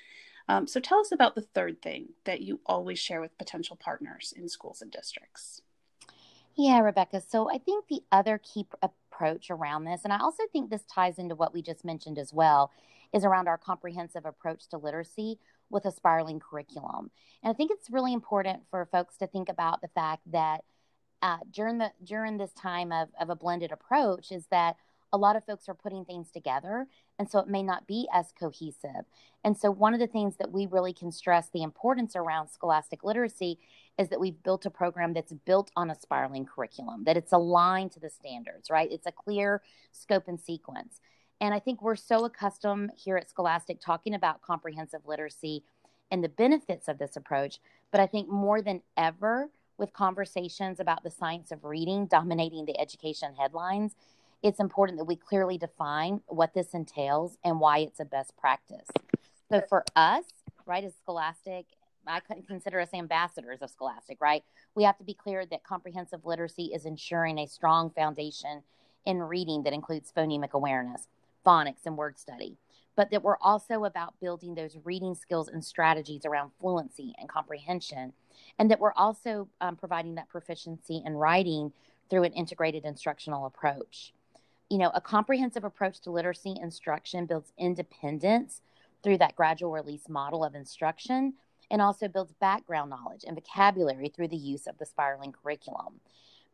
Um, 0.48 0.66
so, 0.66 0.80
tell 0.80 1.00
us 1.00 1.12
about 1.12 1.34
the 1.34 1.42
third 1.54 1.80
thing 1.80 2.10
that 2.24 2.40
you 2.40 2.60
always 2.66 2.98
share 2.98 3.20
with 3.20 3.38
potential 3.38 3.76
partners 3.76 4.34
in 4.36 4.48
schools 4.48 4.82
and 4.82 4.90
districts. 4.90 5.62
Yeah, 6.56 6.80
Rebecca. 6.80 7.22
So, 7.26 7.50
I 7.50 7.58
think 7.58 7.86
the 7.88 8.02
other 8.12 8.38
key 8.38 8.66
approach 8.82 9.50
around 9.50 9.84
this, 9.84 10.02
and 10.04 10.12
I 10.12 10.18
also 10.18 10.42
think 10.52 10.70
this 10.70 10.84
ties 10.84 11.18
into 11.18 11.34
what 11.34 11.54
we 11.54 11.62
just 11.62 11.84
mentioned 11.84 12.18
as 12.18 12.32
well, 12.32 12.70
is 13.12 13.24
around 13.24 13.48
our 13.48 13.58
comprehensive 13.58 14.24
approach 14.24 14.68
to 14.68 14.78
literacy 14.78 15.38
with 15.70 15.84
a 15.84 15.92
spiraling 15.92 16.40
curriculum. 16.40 17.10
And 17.42 17.50
I 17.50 17.54
think 17.54 17.70
it's 17.70 17.90
really 17.90 18.12
important 18.12 18.62
for 18.70 18.86
folks 18.90 19.16
to 19.18 19.26
think 19.26 19.48
about 19.48 19.80
the 19.80 19.88
fact 19.88 20.22
that 20.32 20.64
uh, 21.22 21.38
during 21.50 21.78
the 21.78 21.92
during 22.02 22.38
this 22.38 22.52
time 22.52 22.92
of, 22.92 23.08
of 23.20 23.30
a 23.30 23.36
blended 23.36 23.72
approach 23.72 24.32
is 24.32 24.46
that 24.50 24.76
a 25.12 25.18
lot 25.18 25.36
of 25.36 25.44
folks 25.44 25.68
are 25.68 25.74
putting 25.74 26.04
things 26.04 26.30
together 26.30 26.86
and 27.18 27.28
so 27.28 27.40
it 27.40 27.48
may 27.48 27.62
not 27.62 27.86
be 27.86 28.08
as 28.12 28.32
cohesive. 28.38 29.04
And 29.44 29.56
so 29.56 29.70
one 29.70 29.92
of 29.92 30.00
the 30.00 30.06
things 30.06 30.36
that 30.36 30.52
we 30.52 30.66
really 30.66 30.92
can 30.92 31.10
stress 31.10 31.48
the 31.52 31.62
importance 31.62 32.14
around 32.14 32.48
scholastic 32.48 33.02
literacy 33.04 33.58
is 33.98 34.08
that 34.08 34.20
we've 34.20 34.42
built 34.42 34.66
a 34.66 34.70
program 34.70 35.12
that's 35.12 35.32
built 35.32 35.70
on 35.76 35.90
a 35.90 35.98
spiraling 36.00 36.46
curriculum 36.46 37.04
that 37.04 37.16
it's 37.16 37.32
aligned 37.32 37.92
to 37.92 38.00
the 38.00 38.08
standards 38.08 38.70
right? 38.70 38.90
It's 38.90 39.06
a 39.06 39.12
clear 39.12 39.62
scope 39.92 40.28
and 40.28 40.40
sequence 40.40 41.00
and 41.40 41.54
I 41.54 41.59
think 41.59 41.82
we're 41.82 41.97
so 41.97 42.25
accustomed 42.25 42.90
here 42.97 43.16
at 43.16 43.30
Scholastic 43.30 43.80
talking 43.80 44.14
about 44.14 44.42
comprehensive 44.42 45.00
literacy 45.06 45.62
and 46.11 46.23
the 46.23 46.28
benefits 46.28 46.88
of 46.88 46.99
this 46.99 47.16
approach. 47.16 47.61
But 47.90 48.00
I 48.00 48.06
think 48.06 48.28
more 48.28 48.61
than 48.61 48.82
ever, 48.97 49.50
with 49.78 49.92
conversations 49.92 50.78
about 50.78 51.02
the 51.02 51.11
science 51.11 51.50
of 51.50 51.64
reading 51.64 52.06
dominating 52.06 52.66
the 52.66 52.78
education 52.78 53.35
headlines, 53.38 53.94
it's 54.42 54.61
important 54.61 54.99
that 54.99 55.04
we 55.04 55.16
clearly 55.16 55.56
define 55.56 56.20
what 56.26 56.54
this 56.54 56.75
entails 56.75 57.38
and 57.44 57.61
why 57.61 57.78
it's 57.78 58.00
a 58.00 58.04
best 58.04 58.37
practice. 58.37 58.88
So 59.50 59.62
for 59.68 59.85
us, 59.97 60.25
right, 60.66 60.85
as 60.85 60.94
Scholastic, 61.02 61.66
I 62.06 62.20
couldn't 62.20 62.47
consider 62.47 62.80
us 62.80 62.90
ambassadors 62.94 63.61
of 63.62 63.70
Scholastic, 63.70 64.20
right? 64.20 64.42
We 64.75 64.85
have 64.85 64.99
to 64.99 65.04
be 65.04 65.14
clear 65.14 65.44
that 65.47 65.64
comprehensive 65.64 66.25
literacy 66.25 66.70
is 66.75 66.85
ensuring 66.85 67.38
a 67.38 67.47
strong 67.47 67.90
foundation 67.90 68.62
in 69.04 69.23
reading 69.23 69.62
that 69.64 69.73
includes 69.73 70.12
phonemic 70.14 70.52
awareness, 70.52 71.09
phonics, 71.44 71.87
and 71.87 71.97
word 71.97 72.18
study, 72.18 72.56
but 72.97 73.11
that 73.11 73.23
we're 73.23 73.38
also 73.40 73.85
about 73.85 74.18
building 74.20 74.54
those 74.54 74.76
reading 74.85 75.14
skills 75.14 75.49
and 75.49 75.64
strategies 75.64 76.25
around 76.25 76.50
fluency 76.61 77.14
and 77.18 77.28
comprehension, 77.28 78.12
and 78.59 78.70
that 78.70 78.80
we're 78.80 78.92
also 78.92 79.49
um, 79.61 79.76
providing 79.76 80.14
that 80.16 80.28
proficiency 80.28 81.02
in 81.04 81.14
writing 81.14 81.73
through 82.09 82.25
an 82.25 82.32
integrated 82.32 82.85
instructional 82.85 83.47
approach. 83.47 84.12
You 84.68 84.78
know, 84.78 84.90
a 84.94 85.00
comprehensive 85.00 85.64
approach 85.64 86.00
to 86.00 86.11
literacy 86.11 86.56
instruction 86.61 87.26
builds 87.26 87.52
independence 87.59 88.62
through 89.02 89.18
that 89.18 89.37
gradual 89.37 89.73
release 89.73 90.09
model 90.09 90.44
of 90.44 90.54
instruction 90.54 91.35
and 91.70 91.80
also 91.80 92.09
builds 92.09 92.32
background 92.40 92.90
knowledge 92.90 93.25
and 93.26 93.37
vocabulary 93.37 94.09
through 94.09 94.28
the 94.28 94.37
use 94.37 94.66
of 94.66 94.76
the 94.78 94.87
spiraling 94.87 95.32
curriculum. 95.32 96.00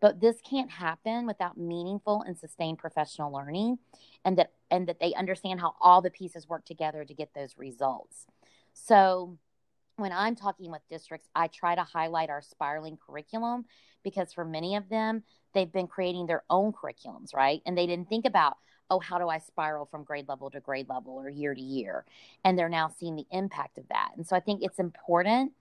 But 0.01 0.21
this 0.21 0.41
can't 0.43 0.71
happen 0.71 1.27
without 1.27 1.57
meaningful 1.57 2.23
and 2.23 2.37
sustained 2.37 2.79
professional 2.79 3.33
learning 3.33 3.79
and 4.25 4.39
that 4.39 4.53
and 4.71 4.89
that 4.89 5.01
they 5.01 5.15
understand 5.15 5.61
how 5.61 5.75
all 5.81 6.03
the 6.03 6.11
pieces 6.11 6.49
work 6.49 6.65
together 6.65 7.05
to 7.05 7.15
get 7.15 7.33
those 7.35 7.57
results. 7.57 8.27
So 8.73 9.39
when 9.97 10.13
I'm 10.13 10.35
talking 10.35 10.71
with 10.71 10.83
districts, 10.91 11.29
I 11.35 11.47
try 11.49 11.75
to 11.75 11.83
highlight 11.83 12.31
our 12.31 12.43
spiraling 12.43 12.99
curriculum 12.99 13.65
because 14.03 14.33
for 14.33 14.45
many 14.45 14.77
of 14.77 14.89
them, 14.89 15.23
they've 15.55 15.73
been 15.73 15.87
creating 15.87 16.27
their 16.27 16.45
own 16.51 16.73
curriculums, 16.73 17.35
right? 17.35 17.63
And 17.65 17.77
they 17.77 17.87
didn't 17.87 18.09
think 18.09 18.27
about, 18.27 18.59
oh, 18.91 19.01
how 19.01 19.19
do 19.19 19.29
I 19.29 19.39
spiral 19.39 19.87
from 19.87 20.05
grade 20.05 20.29
level 20.29 20.51
to 20.51 20.61
grade 20.61 20.89
level 20.89 21.15
or 21.15 21.29
year 21.31 21.55
to 21.55 21.61
year? 21.61 22.05
And 22.45 22.59
they're 22.59 22.69
now 22.69 22.89
seeing 22.89 23.17
the 23.17 23.27
impact 23.31 23.79
of 23.79 23.89
that. 23.89 24.11
And 24.17 24.27
so 24.27 24.37
I 24.37 24.41
think 24.41 24.63
it's 24.63 24.79
important 24.79 25.53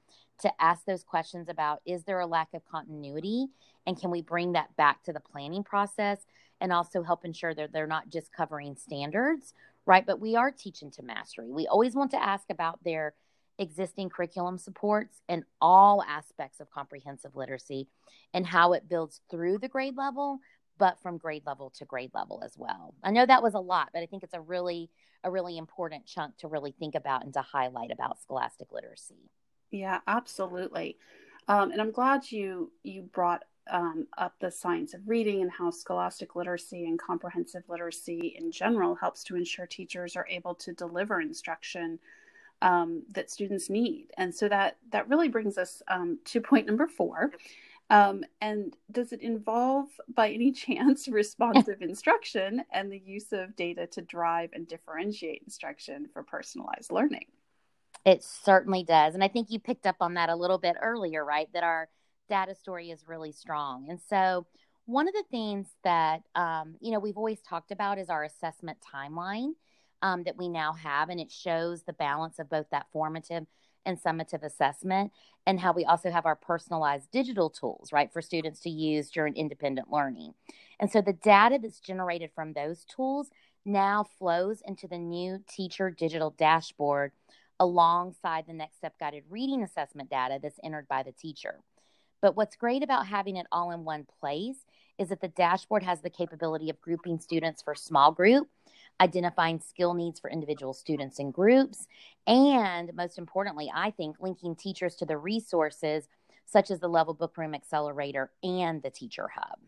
to 0.41 0.51
ask 0.61 0.85
those 0.85 1.03
questions 1.03 1.47
about 1.47 1.81
is 1.85 2.03
there 2.03 2.19
a 2.19 2.27
lack 2.27 2.53
of 2.53 2.65
continuity 2.65 3.47
and 3.85 3.99
can 3.99 4.11
we 4.11 4.21
bring 4.21 4.53
that 4.53 4.75
back 4.75 5.03
to 5.03 5.13
the 5.13 5.19
planning 5.19 5.63
process 5.63 6.19
and 6.61 6.71
also 6.71 7.03
help 7.03 7.25
ensure 7.25 7.53
that 7.53 7.71
they're 7.73 7.87
not 7.87 8.09
just 8.09 8.33
covering 8.33 8.75
standards, 8.75 9.53
right? 9.85 10.05
But 10.05 10.19
we 10.19 10.35
are 10.35 10.51
teaching 10.51 10.91
to 10.91 11.03
mastery. 11.03 11.51
We 11.51 11.67
always 11.67 11.95
want 11.95 12.11
to 12.11 12.23
ask 12.23 12.45
about 12.49 12.83
their 12.83 13.13
existing 13.57 14.09
curriculum 14.09 14.57
supports 14.57 15.21
and 15.29 15.43
all 15.61 16.03
aspects 16.03 16.59
of 16.59 16.69
comprehensive 16.71 17.35
literacy 17.35 17.87
and 18.33 18.45
how 18.45 18.73
it 18.73 18.89
builds 18.89 19.21
through 19.29 19.59
the 19.59 19.69
grade 19.69 19.95
level 19.95 20.39
but 20.77 20.99
from 21.01 21.17
grade 21.17 21.43
level 21.45 21.69
to 21.69 21.85
grade 21.85 22.11
level 22.13 22.41
as 22.43 22.57
well. 22.57 22.93
I 23.03 23.11
know 23.11 23.25
that 23.25 23.43
was 23.43 23.53
a 23.53 23.59
lot, 23.59 23.89
but 23.93 24.01
I 24.01 24.05
think 24.05 24.23
it's 24.23 24.33
a 24.33 24.41
really 24.41 24.89
a 25.23 25.31
really 25.31 25.57
important 25.57 26.05
chunk 26.05 26.37
to 26.37 26.47
really 26.47 26.71
think 26.77 26.93
about 26.93 27.23
and 27.23 27.33
to 27.33 27.41
highlight 27.41 27.91
about 27.91 28.21
scholastic 28.21 28.71
literacy. 28.71 29.31
Yeah, 29.71 29.99
absolutely. 30.05 30.97
Um, 31.47 31.71
and 31.71 31.81
I'm 31.81 31.91
glad 31.91 32.31
you 32.31 32.71
you 32.83 33.03
brought 33.03 33.43
um, 33.71 34.07
up 34.17 34.33
the 34.39 34.51
science 34.51 34.93
of 34.93 35.07
reading 35.07 35.41
and 35.41 35.51
how 35.51 35.71
scholastic 35.71 36.35
literacy 36.35 36.85
and 36.85 36.99
comprehensive 36.99 37.63
literacy 37.67 38.35
in 38.39 38.51
general 38.51 38.95
helps 38.95 39.23
to 39.25 39.35
ensure 39.35 39.65
teachers 39.65 40.15
are 40.15 40.27
able 40.29 40.55
to 40.55 40.73
deliver 40.73 41.21
instruction 41.21 41.99
um, 42.61 43.03
that 43.11 43.31
students 43.31 43.69
need. 43.69 44.07
And 44.17 44.33
so 44.33 44.47
that 44.49 44.77
that 44.91 45.09
really 45.09 45.27
brings 45.27 45.57
us 45.57 45.81
um, 45.87 46.19
to 46.25 46.41
point 46.41 46.67
number 46.67 46.87
four. 46.87 47.31
Um, 47.89 48.23
and 48.41 48.75
does 48.91 49.13
it 49.13 49.21
involve, 49.21 49.87
by 50.13 50.29
any 50.29 50.51
chance, 50.51 51.07
responsive 51.07 51.81
instruction 51.81 52.63
and 52.71 52.91
the 52.91 53.01
use 53.03 53.31
of 53.31 53.55
data 53.55 53.87
to 53.87 54.01
drive 54.01 54.51
and 54.53 54.67
differentiate 54.67 55.43
instruction 55.43 56.07
for 56.11 56.23
personalized 56.23 56.91
learning? 56.91 57.25
It 58.05 58.23
certainly 58.23 58.83
does. 58.83 59.15
And 59.15 59.23
I 59.23 59.27
think 59.27 59.49
you 59.49 59.59
picked 59.59 59.87
up 59.87 59.95
on 59.99 60.13
that 60.13 60.29
a 60.29 60.35
little 60.35 60.59
bit 60.59 60.75
earlier, 60.81 61.25
right? 61.25 61.49
That 61.53 61.63
our 61.63 61.89
data 62.27 62.55
story 62.55 62.91
is 62.91 63.07
really 63.07 63.31
strong. 63.31 63.87
And 63.89 63.99
so, 64.09 64.45
one 64.87 65.07
of 65.07 65.15
the 65.15 65.23
things 65.31 65.67
that, 65.83 66.21
um, 66.35 66.75
you 66.79 66.91
know, 66.91 66.99
we've 66.99 67.17
always 67.17 67.41
talked 67.41 67.71
about 67.71 67.97
is 67.97 68.09
our 68.09 68.23
assessment 68.23 68.77
timeline 68.93 69.53
um, 70.03 70.23
that 70.25 70.37
we 70.37 70.47
now 70.47 70.73
have, 70.73 71.09
and 71.09 71.19
it 71.19 71.31
shows 71.31 71.83
the 71.83 71.93
balance 71.93 72.37
of 72.37 72.49
both 72.49 72.67
that 72.69 72.85
formative 72.93 73.47
and 73.85 74.01
summative 74.01 74.43
assessment, 74.43 75.11
and 75.47 75.59
how 75.59 75.71
we 75.71 75.85
also 75.85 76.11
have 76.11 76.25
our 76.25 76.35
personalized 76.35 77.09
digital 77.11 77.49
tools, 77.49 77.91
right, 77.91 78.11
for 78.11 78.21
students 78.21 78.59
to 78.61 78.69
use 78.69 79.09
during 79.09 79.35
independent 79.35 79.91
learning. 79.91 80.33
And 80.79 80.91
so 80.91 81.01
the 81.01 81.13
data 81.13 81.59
that's 81.61 81.79
generated 81.79 82.31
from 82.35 82.53
those 82.53 82.85
tools 82.85 83.29
now 83.65 84.05
flows 84.19 84.61
into 84.65 84.87
the 84.87 84.97
new 84.97 85.39
teacher 85.47 85.89
digital 85.89 86.31
dashboard 86.31 87.11
alongside 87.59 88.45
the 88.47 88.53
next 88.53 88.77
step 88.77 88.97
guided 88.99 89.23
reading 89.29 89.63
assessment 89.63 90.09
data 90.09 90.39
that's 90.41 90.59
entered 90.63 90.87
by 90.87 91.03
the 91.03 91.11
teacher. 91.11 91.55
But 92.25 92.35
what's 92.35 92.55
great 92.55 92.81
about 92.81 93.05
having 93.05 93.35
it 93.35 93.45
all 93.51 93.69
in 93.69 93.83
one 93.83 94.07
place 94.19 94.65
is 94.97 95.09
that 95.09 95.21
the 95.21 95.27
dashboard 95.27 95.83
has 95.83 96.01
the 96.01 96.09
capability 96.09 96.71
of 96.71 96.81
grouping 96.81 97.19
students 97.19 97.61
for 97.61 97.75
small 97.75 98.11
group 98.11 98.47
identifying 98.99 99.59
skill 99.59 99.93
needs 99.93 100.19
for 100.19 100.31
individual 100.31 100.73
students 100.73 101.19
and 101.19 101.31
groups, 101.31 101.85
and 102.25 102.91
most 102.95 103.19
importantly, 103.19 103.71
I 103.71 103.91
think 103.91 104.15
linking 104.19 104.55
teachers 104.55 104.95
to 104.95 105.05
the 105.05 105.19
resources 105.19 106.07
such 106.47 106.71
as 106.71 106.79
the 106.79 106.87
Level 106.87 107.13
Book 107.13 107.37
Room 107.37 107.53
Accelerator 107.53 108.31
and 108.41 108.81
the 108.81 108.89
Teacher 108.89 109.29
Hub. 109.35 109.59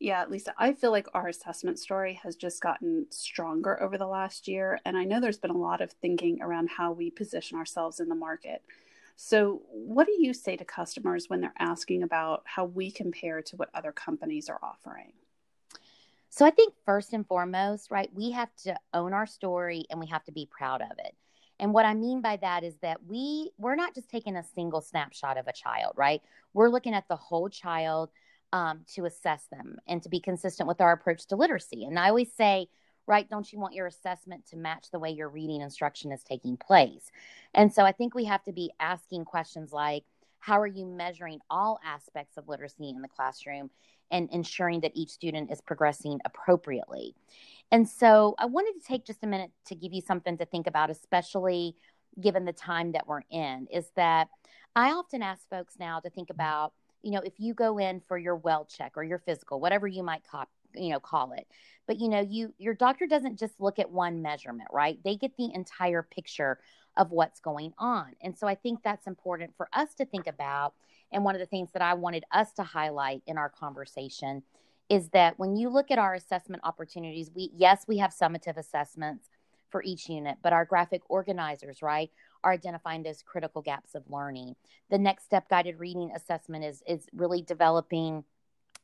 Yeah, 0.00 0.24
Lisa, 0.28 0.52
I 0.58 0.72
feel 0.72 0.90
like 0.90 1.06
our 1.14 1.28
assessment 1.28 1.78
story 1.78 2.14
has 2.24 2.34
just 2.34 2.60
gotten 2.60 3.06
stronger 3.10 3.80
over 3.80 3.96
the 3.96 4.08
last 4.08 4.48
year. 4.48 4.80
And 4.84 4.96
I 4.96 5.04
know 5.04 5.20
there's 5.20 5.38
been 5.38 5.52
a 5.52 5.56
lot 5.56 5.80
of 5.80 5.92
thinking 5.92 6.42
around 6.42 6.70
how 6.70 6.90
we 6.90 7.08
position 7.08 7.56
ourselves 7.56 8.00
in 8.00 8.08
the 8.08 8.16
market. 8.16 8.62
So, 9.16 9.62
what 9.70 10.06
do 10.06 10.14
you 10.18 10.34
say 10.34 10.56
to 10.56 10.64
customers 10.64 11.28
when 11.28 11.40
they're 11.40 11.52
asking 11.58 12.02
about 12.02 12.42
how 12.44 12.66
we 12.66 12.90
compare 12.90 13.42
to 13.42 13.56
what 13.56 13.70
other 13.74 13.92
companies 13.92 14.48
are 14.48 14.60
offering? 14.62 15.12
So 16.36 16.44
I 16.44 16.50
think 16.50 16.74
first 16.84 17.14
and 17.14 17.26
foremost, 17.26 17.90
right, 17.90 18.10
we 18.12 18.30
have 18.32 18.54
to 18.64 18.76
own 18.92 19.14
our 19.14 19.26
story 19.26 19.86
and 19.88 19.98
we 19.98 20.06
have 20.08 20.22
to 20.24 20.32
be 20.32 20.46
proud 20.46 20.82
of 20.82 20.98
it. 20.98 21.16
And 21.58 21.72
what 21.72 21.86
I 21.86 21.94
mean 21.94 22.20
by 22.20 22.36
that 22.36 22.62
is 22.62 22.76
that 22.82 23.06
we 23.06 23.52
we're 23.56 23.74
not 23.74 23.94
just 23.94 24.10
taking 24.10 24.36
a 24.36 24.44
single 24.54 24.82
snapshot 24.82 25.38
of 25.38 25.48
a 25.48 25.54
child, 25.54 25.94
right? 25.96 26.20
We're 26.52 26.68
looking 26.68 26.92
at 26.92 27.08
the 27.08 27.16
whole 27.16 27.48
child 27.48 28.10
um, 28.52 28.80
to 28.94 29.06
assess 29.06 29.46
them 29.50 29.78
and 29.88 30.02
to 30.02 30.10
be 30.10 30.20
consistent 30.20 30.68
with 30.68 30.82
our 30.82 30.92
approach 30.92 31.26
to 31.28 31.36
literacy. 31.36 31.84
And 31.84 31.98
I 31.98 32.10
always 32.10 32.32
say, 32.34 32.68
right, 33.06 33.28
don't 33.28 33.52
you 33.52 33.58
want 33.58 33.74
your 33.74 33.86
assessment 33.86 34.46
to 34.48 34.56
match 34.56 34.90
the 34.90 34.98
way 34.98 35.10
your 35.10 35.28
reading 35.28 35.60
instruction 35.60 36.12
is 36.12 36.22
taking 36.22 36.56
place? 36.56 37.10
And 37.54 37.72
so 37.72 37.84
I 37.84 37.92
think 37.92 38.14
we 38.14 38.24
have 38.24 38.42
to 38.44 38.52
be 38.52 38.72
asking 38.80 39.24
questions 39.24 39.72
like, 39.72 40.04
how 40.38 40.60
are 40.60 40.66
you 40.66 40.86
measuring 40.86 41.40
all 41.50 41.78
aspects 41.84 42.36
of 42.36 42.48
literacy 42.48 42.90
in 42.90 43.02
the 43.02 43.08
classroom? 43.08 43.70
and 44.10 44.28
ensuring 44.32 44.80
that 44.80 44.92
each 44.94 45.10
student 45.10 45.50
is 45.50 45.60
progressing 45.60 46.20
appropriately. 46.24 47.14
And 47.72 47.88
so 47.88 48.34
I 48.38 48.46
wanted 48.46 48.80
to 48.80 48.86
take 48.86 49.04
just 49.04 49.24
a 49.24 49.26
minute 49.26 49.50
to 49.66 49.74
give 49.74 49.92
you 49.92 50.00
something 50.00 50.38
to 50.38 50.44
think 50.44 50.66
about, 50.66 50.90
especially 50.90 51.74
given 52.20 52.44
the 52.44 52.52
time 52.52 52.92
that 52.92 53.06
we're 53.06 53.22
in, 53.30 53.66
is 53.72 53.90
that 53.96 54.28
I 54.74 54.92
often 54.92 55.22
ask 55.22 55.48
folks 55.48 55.74
now 55.78 56.00
to 56.00 56.10
think 56.10 56.30
about, 56.30 56.72
you 57.02 57.10
know, 57.10 57.20
if 57.20 57.34
you 57.38 57.54
go 57.54 57.78
in 57.78 58.00
for 58.06 58.16
your 58.16 58.36
well 58.36 58.64
check 58.64 58.92
or 58.96 59.02
your 59.02 59.18
physical, 59.18 59.60
whatever 59.60 59.86
you 59.86 60.02
might 60.02 60.22
call, 60.30 60.44
you 60.76 60.90
know, 60.90 61.00
call 61.00 61.32
it. 61.32 61.46
But 61.86 61.98
you 61.98 62.08
know, 62.08 62.20
you 62.20 62.52
your 62.58 62.74
doctor 62.74 63.06
doesn't 63.06 63.38
just 63.38 63.60
look 63.60 63.78
at 63.78 63.90
one 63.90 64.22
measurement, 64.22 64.68
right? 64.72 64.98
They 65.04 65.16
get 65.16 65.36
the 65.36 65.52
entire 65.54 66.02
picture 66.02 66.58
of 66.96 67.10
what's 67.10 67.40
going 67.40 67.74
on. 67.78 68.12
And 68.22 68.36
so 68.36 68.46
I 68.46 68.54
think 68.54 68.82
that's 68.82 69.06
important 69.06 69.54
for 69.56 69.68
us 69.72 69.94
to 69.94 70.06
think 70.06 70.26
about 70.26 70.74
and 71.12 71.24
one 71.24 71.34
of 71.34 71.40
the 71.40 71.46
things 71.46 71.70
that 71.72 71.82
I 71.82 71.94
wanted 71.94 72.24
us 72.32 72.52
to 72.54 72.62
highlight 72.62 73.22
in 73.26 73.38
our 73.38 73.48
conversation 73.48 74.42
is 74.88 75.08
that 75.10 75.38
when 75.38 75.56
you 75.56 75.68
look 75.68 75.90
at 75.90 75.98
our 75.98 76.14
assessment 76.14 76.62
opportunities, 76.64 77.30
we 77.34 77.50
yes, 77.54 77.84
we 77.88 77.98
have 77.98 78.12
summative 78.12 78.56
assessments 78.56 79.28
for 79.70 79.82
each 79.82 80.08
unit, 80.08 80.36
but 80.42 80.52
our 80.52 80.64
graphic 80.64 81.02
organizers, 81.08 81.82
right, 81.82 82.10
are 82.44 82.52
identifying 82.52 83.02
those 83.02 83.22
critical 83.22 83.62
gaps 83.62 83.94
of 83.94 84.08
learning. 84.08 84.54
The 84.90 84.98
next 84.98 85.24
step 85.24 85.48
guided 85.48 85.78
reading 85.78 86.12
assessment 86.14 86.64
is 86.64 86.82
is 86.86 87.06
really 87.12 87.42
developing 87.42 88.24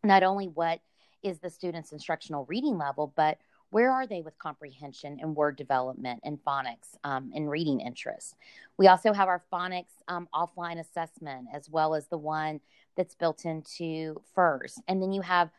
not 0.03 0.23
only 0.23 0.49
what 0.49 0.81
is 1.23 1.39
the 1.39 1.51
student's 1.51 1.93
instructional 1.93 2.45
reading 2.47 2.79
level, 2.79 3.13
but 3.17 3.39
where 3.71 3.91
are 3.91 4.07
they 4.07 4.21
with 4.21 4.37
comprehension 4.39 5.19
and 5.21 5.35
word 5.35 5.57
development 5.57 6.21
and 6.25 6.39
phonics 6.45 6.95
um, 7.05 7.33
and 7.35 7.51
reading 7.51 7.81
interest? 7.81 8.37
We 8.77 8.87
also 8.87 9.15
have 9.15 9.29
our 9.29 9.43
phonics 9.51 9.93
um, 10.09 10.29
offline 10.35 10.79
assessment 10.79 11.49
as 11.55 11.71
well 11.71 11.95
as 11.95 12.07
the 12.09 12.19
one 12.19 12.61
that's 12.97 13.15
built 13.15 13.47
into 13.47 14.21
FIRST. 14.35 14.83
And 14.89 15.01
then 15.01 15.13
you 15.13 15.23
have 15.23 15.51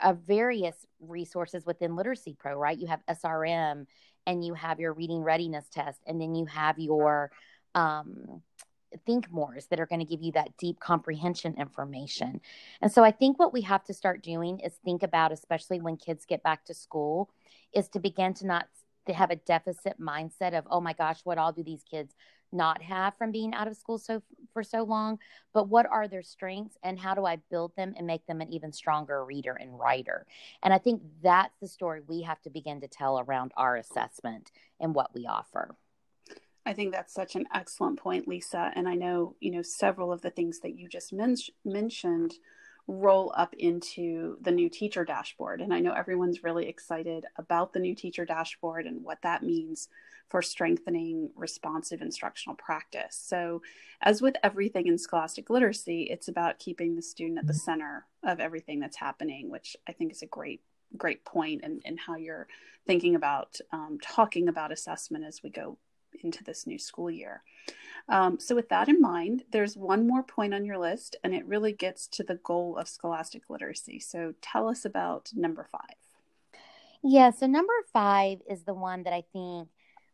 uh, 0.00 0.12
various 0.12 0.86
resources 1.00 1.66
within 1.66 1.96
Literacy 1.96 2.36
Pro, 2.38 2.54
right? 2.54 2.78
You 2.78 2.86
have 2.86 3.00
SRM 3.10 3.86
and 4.26 4.44
you 4.44 4.54
have 4.54 4.78
your 4.78 4.92
reading 4.92 5.22
readiness 5.22 5.64
test, 5.72 6.00
and 6.06 6.20
then 6.20 6.34
you 6.34 6.44
have 6.46 6.78
your 6.78 7.32
um, 7.74 8.42
think 9.06 9.30
mores 9.30 9.66
that 9.66 9.80
are 9.80 9.86
going 9.86 10.00
to 10.00 10.04
give 10.04 10.22
you 10.22 10.32
that 10.32 10.56
deep 10.56 10.80
comprehension 10.80 11.54
information. 11.58 12.40
And 12.80 12.90
so 12.90 13.04
I 13.04 13.10
think 13.10 13.38
what 13.38 13.52
we 13.52 13.62
have 13.62 13.84
to 13.84 13.94
start 13.94 14.22
doing 14.22 14.60
is 14.60 14.74
think 14.84 15.02
about, 15.02 15.32
especially 15.32 15.80
when 15.80 15.96
kids 15.96 16.24
get 16.24 16.42
back 16.42 16.64
to 16.66 16.74
school, 16.74 17.30
is 17.72 17.88
to 17.90 18.00
begin 18.00 18.34
to 18.34 18.46
not 18.46 18.68
they 19.06 19.14
have 19.14 19.30
a 19.30 19.36
deficit 19.36 19.98
mindset 19.98 20.56
of, 20.56 20.66
oh 20.70 20.82
my 20.82 20.92
gosh, 20.92 21.20
what 21.24 21.38
all 21.38 21.50
do 21.50 21.62
these 21.64 21.82
kids 21.82 22.14
not 22.52 22.82
have 22.82 23.16
from 23.16 23.32
being 23.32 23.54
out 23.54 23.66
of 23.66 23.76
school 23.76 23.98
so 23.98 24.22
for 24.52 24.62
so 24.62 24.82
long? 24.82 25.18
But 25.54 25.68
what 25.68 25.86
are 25.86 26.06
their 26.06 26.22
strengths 26.22 26.76
and 26.82 26.98
how 26.98 27.14
do 27.14 27.24
i 27.24 27.36
build 27.50 27.74
them 27.74 27.94
and 27.96 28.06
make 28.06 28.26
them 28.26 28.40
an 28.40 28.52
even 28.52 28.72
stronger 28.72 29.24
reader 29.24 29.54
and 29.54 29.78
writer? 29.78 30.26
And 30.62 30.72
i 30.72 30.78
think 30.78 31.02
that's 31.22 31.56
the 31.60 31.68
story 31.68 32.02
we 32.06 32.22
have 32.22 32.40
to 32.42 32.50
begin 32.50 32.80
to 32.82 32.88
tell 32.88 33.18
around 33.18 33.52
our 33.56 33.76
assessment 33.76 34.50
and 34.78 34.94
what 34.94 35.14
we 35.14 35.26
offer 35.26 35.74
I 36.66 36.72
think 36.74 36.92
that's 36.92 37.14
such 37.14 37.34
an 37.34 37.46
excellent 37.54 37.98
point, 37.98 38.28
Lisa. 38.28 38.70
And 38.74 38.88
I 38.88 38.94
know, 38.94 39.36
you 39.40 39.50
know, 39.50 39.62
several 39.62 40.12
of 40.12 40.20
the 40.20 40.30
things 40.30 40.60
that 40.60 40.78
you 40.78 40.88
just 40.88 41.12
men- 41.12 41.36
mentioned 41.64 42.34
roll 42.88 43.32
up 43.36 43.54
into 43.58 44.38
the 44.40 44.50
new 44.50 44.68
teacher 44.68 45.04
dashboard. 45.04 45.60
And 45.60 45.74
I 45.74 45.80
know 45.80 45.92
everyone's 45.92 46.42
really 46.42 46.68
excited 46.68 47.26
about 47.36 47.72
the 47.72 47.80
new 47.80 47.94
teacher 47.94 48.24
dashboard 48.24 48.86
and 48.86 49.04
what 49.04 49.20
that 49.22 49.42
means 49.42 49.88
for 50.28 50.40
strengthening 50.40 51.30
responsive 51.36 52.00
instructional 52.00 52.56
practice. 52.56 53.18
So, 53.22 53.62
as 54.00 54.22
with 54.22 54.36
everything 54.42 54.86
in 54.86 54.98
scholastic 54.98 55.50
literacy, 55.50 56.04
it's 56.10 56.28
about 56.28 56.58
keeping 56.58 56.96
the 56.96 57.02
student 57.02 57.38
at 57.38 57.46
the 57.46 57.54
center 57.54 58.06
of 58.22 58.40
everything 58.40 58.80
that's 58.80 58.96
happening, 58.96 59.50
which 59.50 59.76
I 59.86 59.92
think 59.92 60.12
is 60.12 60.22
a 60.22 60.26
great 60.26 60.62
great 60.96 61.22
point 61.24 61.62
and 61.62 61.98
how 61.98 62.16
you're 62.16 62.48
thinking 62.86 63.14
about 63.14 63.58
um, 63.72 63.98
talking 64.02 64.48
about 64.48 64.72
assessment 64.72 65.22
as 65.22 65.42
we 65.42 65.50
go 65.50 65.76
into 66.22 66.44
this 66.44 66.66
new 66.66 66.78
school 66.78 67.10
year. 67.10 67.42
Um, 68.08 68.40
so, 68.40 68.54
with 68.54 68.68
that 68.70 68.88
in 68.88 69.00
mind, 69.00 69.44
there's 69.50 69.76
one 69.76 70.06
more 70.06 70.22
point 70.22 70.54
on 70.54 70.64
your 70.64 70.78
list, 70.78 71.16
and 71.22 71.34
it 71.34 71.46
really 71.46 71.72
gets 71.72 72.06
to 72.08 72.22
the 72.22 72.36
goal 72.36 72.76
of 72.76 72.88
scholastic 72.88 73.50
literacy. 73.50 74.00
So, 74.00 74.34
tell 74.40 74.68
us 74.68 74.84
about 74.84 75.30
number 75.34 75.66
five. 75.70 75.96
Yeah, 77.02 77.30
so 77.30 77.46
number 77.46 77.72
five 77.92 78.38
is 78.48 78.64
the 78.64 78.74
one 78.74 79.04
that 79.04 79.12
I 79.12 79.22
think 79.32 79.68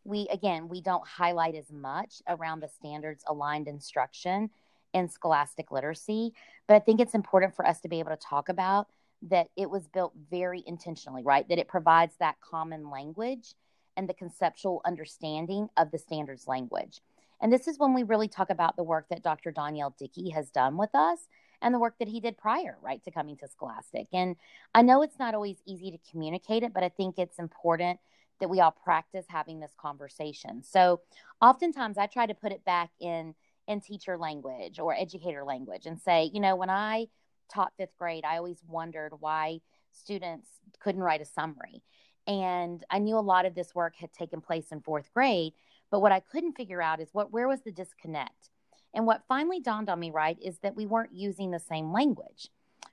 we, 0.05 0.29
again, 0.31 0.69
we 0.69 0.83
don't 0.83 1.07
highlight 1.07 1.55
as 1.55 1.73
much 1.73 2.21
around 2.29 2.61
the 2.61 2.69
standards 2.69 3.25
aligned 3.27 3.69
instruction 3.69 4.51
in 4.93 5.09
scholastic 5.09 5.71
literacy. 5.71 6.35
But 6.67 6.75
I 6.75 6.81
think 6.81 7.01
it's 7.01 7.15
important 7.15 7.55
for 7.57 7.67
us 7.67 7.81
to 7.81 7.89
be 7.89 8.01
able 8.01 8.11
to 8.11 8.17
talk 8.17 8.51
about 8.51 8.89
that 9.23 9.49
it 9.57 9.71
was 9.71 9.89
built 9.89 10.13
very 10.31 10.63
intentionally, 10.67 11.23
right? 11.23 11.49
That 11.49 11.59
it 11.59 11.69
provides 11.69 12.15
that 12.19 12.37
common 12.41 12.91
language 12.91 13.55
and 13.97 14.09
the 14.09 14.15
conceptual 14.15 14.81
understanding 14.85 15.69
of 15.77 15.91
the 15.91 15.99
standards 15.99 16.47
language. 16.47 17.01
And 17.41 17.53
this 17.53 17.69
is 17.69 17.79
when 17.79 17.95
we 17.95 18.03
really 18.03 18.29
talk 18.29 18.51
about 18.51 18.77
the 18.77 18.83
work 18.83 19.07
that 19.11 19.23
Dr. 19.23 19.51
Danielle 19.51 19.95
Dickey 19.99 20.31
has 20.31 20.51
done 20.51 20.77
with 20.77 20.95
us 20.95 21.29
and 21.61 21.75
the 21.75 21.79
work 21.79 21.95
that 21.99 22.09
he 22.09 22.21
did 22.21 22.39
prior, 22.39 22.79
right, 22.83 23.03
to 23.05 23.11
coming 23.11 23.37
to 23.39 23.49
Scholastic. 23.49 24.07
And 24.13 24.37
I 24.75 24.83
know 24.83 25.03
it's 25.03 25.19
not 25.19 25.35
always 25.35 25.57
easy 25.67 25.91
to 25.91 25.99
communicate 26.11 26.63
it, 26.63 26.73
but 26.73 26.83
I 26.83 26.89
think 26.89 27.19
it's 27.19 27.39
important 27.39 28.01
that 28.41 28.49
we 28.49 28.61
all 28.61 28.71
practice 28.71 29.27
having 29.29 29.61
this 29.61 29.73
conversation. 29.79 30.63
So 30.63 31.01
oftentimes 31.41 31.99
I 31.99 32.07
try 32.07 32.27
to 32.27 32.35
put 32.35 32.53
it 32.53 32.65
back 32.65 32.91
in 33.01 33.35
in 33.67 33.81
teacher 33.81 34.19
language 34.19 34.79
or 34.79 34.95
educator 34.95 35.45
language 35.45 35.87
and 35.87 35.99
say, 36.01 36.31
you 36.35 36.41
know, 36.41 36.55
when 36.55 36.71
I 36.71 37.07
taught 37.53 37.73
fifth 37.77 37.97
grade, 37.99 38.25
I 38.25 38.37
always 38.37 38.63
wondered 38.69 39.13
why 39.21 39.61
students 39.91 40.49
couldn't 40.81 41.03
write 41.03 41.23
a 41.23 41.25
summary. 41.25 41.83
And 42.27 42.85
I 42.91 42.99
knew 42.99 43.19
a 43.19 43.21
lot 43.21 43.47
of 43.47 43.55
this 43.55 43.75
work 43.75 43.97
had 43.97 44.13
taken 44.13 44.41
place 44.41 44.73
in 44.73 44.81
fourth 44.81 45.13
grade, 45.13 45.53
but 45.91 46.01
what 46.01 46.13
I 46.13 46.21
couldn't 46.21 46.57
figure 46.57 46.81
out 46.81 47.01
is 47.01 47.11
what 47.13 47.33
where 47.33 47.49
was 47.49 47.61
the 47.63 47.73
disconnect? 47.73 48.51
And 48.95 49.07
what 49.07 49.25
finally 49.29 49.61
dawned 49.61 49.91
on 49.91 50.01
me, 50.01 50.11
right, 50.11 50.39
is 50.41 50.59
that 50.59 50.77
we 50.77 50.87
weren't 50.87 51.13
using 51.13 51.51
the 51.51 51.59
same 51.59 51.93
language. 51.93 52.49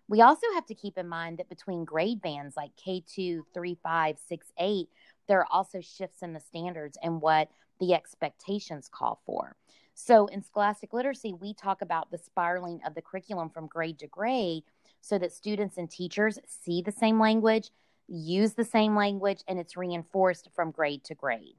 We 0.07 0.21
also 0.21 0.47
have 0.55 0.65
to 0.65 0.75
keep 0.75 0.97
in 0.97 1.07
mind 1.07 1.37
that 1.37 1.47
between 1.47 1.85
grade 1.85 2.21
bands 2.21 2.57
like 2.57 2.71
K2, 2.75 3.43
3, 3.53 3.77
5, 3.81 4.17
6, 4.27 4.47
8, 4.57 4.89
there 5.27 5.39
are 5.39 5.47
also 5.49 5.79
shifts 5.79 6.21
in 6.21 6.33
the 6.33 6.39
standards 6.39 6.97
and 7.01 7.21
what 7.21 7.49
the 7.79 7.93
expectations 7.93 8.89
call 8.91 9.21
for. 9.25 9.55
So 9.93 10.27
in 10.27 10.41
scholastic 10.41 10.93
literacy, 10.93 11.33
we 11.33 11.53
talk 11.53 11.81
about 11.81 12.11
the 12.11 12.17
spiraling 12.17 12.81
of 12.85 12.95
the 12.95 13.01
curriculum 13.01 13.49
from 13.49 13.67
grade 13.67 13.99
to 13.99 14.07
grade 14.07 14.63
so 14.99 15.17
that 15.17 15.31
students 15.31 15.77
and 15.77 15.89
teachers 15.89 16.39
see 16.45 16.81
the 16.81 16.91
same 16.91 17.19
language, 17.19 17.69
use 18.11 18.53
the 18.53 18.65
same 18.65 18.95
language 18.95 19.43
and 19.47 19.57
it's 19.59 19.77
reinforced 19.77 20.49
from 20.53 20.71
grade 20.71 21.03
to 21.05 21.15
grade. 21.15 21.55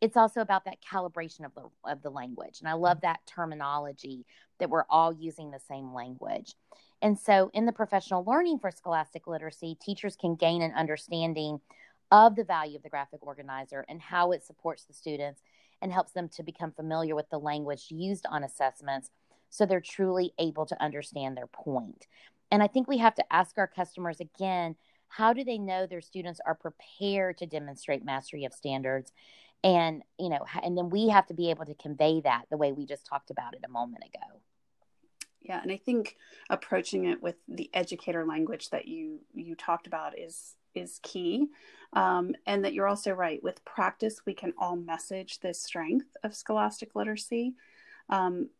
It's 0.00 0.16
also 0.16 0.40
about 0.40 0.66
that 0.66 0.78
calibration 0.82 1.46
of 1.46 1.54
the 1.54 1.62
of 1.84 2.02
the 2.02 2.10
language. 2.10 2.60
And 2.60 2.68
I 2.68 2.74
love 2.74 3.00
that 3.00 3.20
terminology 3.26 4.26
that 4.58 4.68
we're 4.68 4.84
all 4.90 5.12
using 5.12 5.50
the 5.50 5.60
same 5.60 5.94
language. 5.94 6.54
And 7.00 7.18
so 7.18 7.50
in 7.54 7.66
the 7.66 7.72
professional 7.72 8.24
learning 8.24 8.58
for 8.58 8.70
scholastic 8.70 9.26
literacy, 9.26 9.76
teachers 9.80 10.16
can 10.16 10.34
gain 10.34 10.62
an 10.62 10.72
understanding 10.72 11.60
of 12.10 12.36
the 12.36 12.44
value 12.44 12.76
of 12.76 12.82
the 12.82 12.88
graphic 12.88 13.26
organizer 13.26 13.84
and 13.88 14.00
how 14.00 14.32
it 14.32 14.44
supports 14.44 14.84
the 14.84 14.92
students 14.92 15.40
and 15.82 15.92
helps 15.92 16.12
them 16.12 16.28
to 16.28 16.42
become 16.42 16.72
familiar 16.72 17.14
with 17.14 17.28
the 17.30 17.38
language 17.38 17.86
used 17.88 18.26
on 18.30 18.44
assessments 18.44 19.10
so 19.50 19.64
they're 19.64 19.80
truly 19.80 20.32
able 20.38 20.66
to 20.66 20.82
understand 20.82 21.36
their 21.36 21.46
point. 21.46 22.06
And 22.50 22.62
I 22.62 22.68
think 22.68 22.86
we 22.86 22.98
have 22.98 23.14
to 23.16 23.32
ask 23.32 23.58
our 23.58 23.66
customers 23.66 24.20
again 24.20 24.76
how 25.08 25.32
do 25.32 25.44
they 25.44 25.58
know 25.58 25.86
their 25.86 26.00
students 26.00 26.40
are 26.46 26.54
prepared 26.54 27.38
to 27.38 27.46
demonstrate 27.46 28.04
mastery 28.04 28.44
of 28.44 28.52
standards? 28.52 29.12
And 29.64 30.02
you 30.18 30.28
know 30.28 30.44
and 30.62 30.76
then 30.76 30.90
we 30.90 31.08
have 31.08 31.26
to 31.26 31.34
be 31.34 31.50
able 31.50 31.64
to 31.64 31.74
convey 31.74 32.20
that 32.20 32.44
the 32.50 32.56
way 32.56 32.72
we 32.72 32.86
just 32.86 33.06
talked 33.06 33.30
about 33.30 33.54
it 33.54 33.62
a 33.64 33.70
moment 33.70 34.04
ago. 34.04 34.40
Yeah 35.42 35.60
and 35.62 35.72
i 35.72 35.76
think 35.76 36.16
approaching 36.50 37.06
it 37.06 37.22
with 37.22 37.36
the 37.48 37.70
educator 37.72 38.26
language 38.26 38.70
that 38.70 38.86
you 38.86 39.20
you 39.32 39.54
talked 39.54 39.86
about 39.86 40.18
is 40.18 40.56
is 40.76 41.00
key. 41.02 41.48
Um, 41.92 42.34
and 42.46 42.64
that 42.64 42.74
you're 42.74 42.88
also 42.88 43.12
right 43.12 43.42
with 43.42 43.64
practice 43.64 44.20
we 44.26 44.34
can 44.34 44.52
all 44.58 44.76
message 44.76 45.40
this 45.40 45.62
strength 45.62 46.16
of 46.22 46.34
scholastic 46.34 46.94
literacy. 46.94 47.54
Um, 48.08 48.50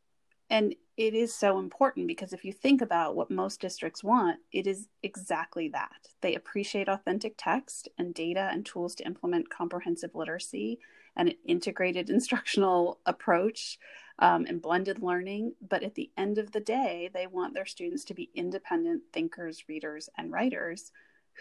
and 0.48 0.74
it 0.96 1.12
is 1.12 1.34
so 1.34 1.58
important 1.58 2.06
because 2.06 2.32
if 2.32 2.44
you 2.44 2.52
think 2.52 2.80
about 2.80 3.16
what 3.16 3.30
most 3.30 3.60
districts 3.60 4.02
want, 4.02 4.38
it 4.50 4.66
is 4.66 4.88
exactly 5.02 5.68
that. 5.68 6.08
They 6.22 6.34
appreciate 6.34 6.88
authentic 6.88 7.34
text 7.36 7.88
and 7.98 8.14
data 8.14 8.48
and 8.50 8.64
tools 8.64 8.94
to 8.96 9.06
implement 9.06 9.50
comprehensive 9.50 10.14
literacy 10.14 10.78
and 11.14 11.28
an 11.28 11.34
integrated 11.44 12.08
instructional 12.10 12.98
approach 13.04 13.78
um, 14.18 14.46
and 14.46 14.62
blended 14.62 15.02
learning. 15.02 15.54
But 15.60 15.82
at 15.82 15.94
the 15.94 16.10
end 16.16 16.38
of 16.38 16.52
the 16.52 16.60
day, 16.60 17.10
they 17.12 17.26
want 17.26 17.52
their 17.52 17.66
students 17.66 18.04
to 18.04 18.14
be 18.14 18.30
independent 18.34 19.02
thinkers, 19.12 19.64
readers, 19.68 20.08
and 20.16 20.32
writers 20.32 20.92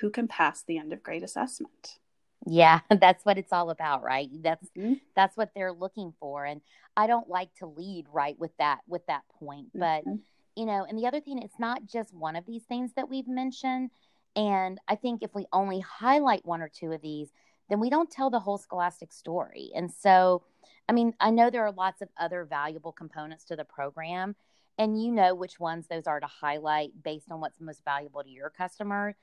who 0.01 0.09
can 0.09 0.27
pass 0.27 0.63
the 0.63 0.77
end 0.77 0.91
of 0.91 1.01
grade 1.01 1.23
assessment. 1.23 1.99
Yeah, 2.45 2.79
that's 2.89 3.25
what 3.25 3.37
it's 3.37 3.53
all 3.53 3.69
about, 3.69 4.03
right? 4.03 4.29
That's 4.41 4.67
mm-hmm. 4.77 4.93
that's 5.15 5.35
what 5.37 5.51
they're 5.55 5.73
looking 5.73 6.13
for 6.19 6.45
and 6.45 6.61
I 6.97 7.07
don't 7.07 7.29
like 7.29 7.53
to 7.55 7.65
lead 7.65 8.05
right 8.11 8.39
with 8.39 8.55
that 8.57 8.79
with 8.87 9.05
that 9.07 9.23
point, 9.39 9.67
but 9.73 10.05
mm-hmm. 10.05 10.15
you 10.55 10.65
know, 10.65 10.85
and 10.87 10.97
the 10.97 11.07
other 11.07 11.19
thing 11.19 11.41
it's 11.41 11.59
not 11.59 11.85
just 11.85 12.13
one 12.13 12.35
of 12.35 12.45
these 12.45 12.63
things 12.63 12.91
that 12.95 13.09
we've 13.09 13.27
mentioned 13.27 13.91
and 14.35 14.79
I 14.87 14.95
think 14.95 15.23
if 15.23 15.33
we 15.33 15.45
only 15.53 15.79
highlight 15.79 16.45
one 16.45 16.61
or 16.61 16.69
two 16.69 16.91
of 16.91 17.01
these, 17.01 17.31
then 17.69 17.79
we 17.79 17.89
don't 17.89 18.11
tell 18.11 18.29
the 18.29 18.39
whole 18.39 18.57
scholastic 18.57 19.13
story. 19.13 19.71
And 19.73 19.91
so, 19.91 20.43
I 20.89 20.91
mean, 20.91 21.13
I 21.19 21.31
know 21.31 21.49
there 21.49 21.65
are 21.65 21.71
lots 21.71 22.01
of 22.01 22.09
other 22.17 22.43
valuable 22.43 22.91
components 22.91 23.45
to 23.45 23.55
the 23.55 23.63
program 23.63 24.35
and 24.77 25.01
you 25.01 25.11
know 25.11 25.33
which 25.33 25.59
ones 25.59 25.87
those 25.87 26.05
are 26.05 26.19
to 26.19 26.27
highlight 26.27 26.91
based 27.01 27.31
on 27.31 27.39
what's 27.39 27.61
most 27.61 27.83
valuable 27.85 28.23
to 28.23 28.29
your 28.29 28.49
customer. 28.49 29.15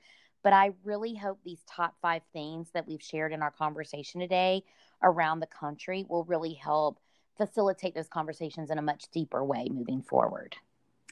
But 0.43 0.53
I 0.53 0.73
really 0.83 1.15
hope 1.15 1.39
these 1.43 1.63
top 1.67 1.95
five 2.01 2.21
things 2.33 2.69
that 2.73 2.87
we've 2.87 3.01
shared 3.01 3.31
in 3.31 3.41
our 3.41 3.51
conversation 3.51 4.19
today 4.19 4.63
around 5.01 5.39
the 5.39 5.47
country 5.47 6.05
will 6.07 6.25
really 6.25 6.53
help 6.53 6.99
facilitate 7.37 7.95
those 7.95 8.07
conversations 8.07 8.69
in 8.69 8.77
a 8.77 8.81
much 8.81 9.05
deeper 9.11 9.43
way 9.43 9.67
moving 9.71 10.01
forward. 10.01 10.55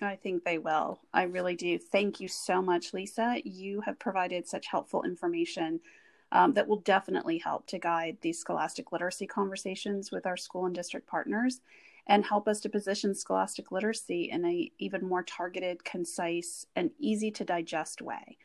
I 0.02 0.15
think 0.15 0.44
they 0.44 0.58
will. 0.58 1.00
I 1.13 1.24
really 1.24 1.56
do. 1.56 1.78
Thank 1.78 2.20
you 2.20 2.28
so 2.28 2.62
much, 2.62 2.94
Lisa. 2.94 3.38
You 3.44 3.82
have 3.82 4.00
provided 4.00 4.48
such 4.48 4.67
helpful 4.67 5.04
information 5.04 5.80
um, 6.32 6.54
that 6.54 6.67
will 6.67 6.80
definitely 6.80 7.38
help 7.38 7.67
to 7.67 7.80
guide 7.80 8.17
these 8.22 8.39
scholastic 8.39 8.91
literacy 8.91 9.28
conversations 9.28 10.12
with 10.12 10.26
our 10.26 10.38
school 10.38 10.65
and 10.65 10.74
district 10.74 11.08
partners 11.08 11.62
and 12.08 12.26
help 12.26 12.48
us 12.48 12.60
to 12.62 12.70
position 12.70 13.13
scholastic 13.13 13.72
literacy 13.72 14.30
in 14.32 14.44
a 14.46 14.72
even 14.80 15.08
more 15.08 15.24
targeted, 15.24 15.84
concise, 15.84 16.65
and 16.76 16.91
easy 17.00 17.30
to 17.32 17.46
digest 17.46 18.02
way. 18.02 18.38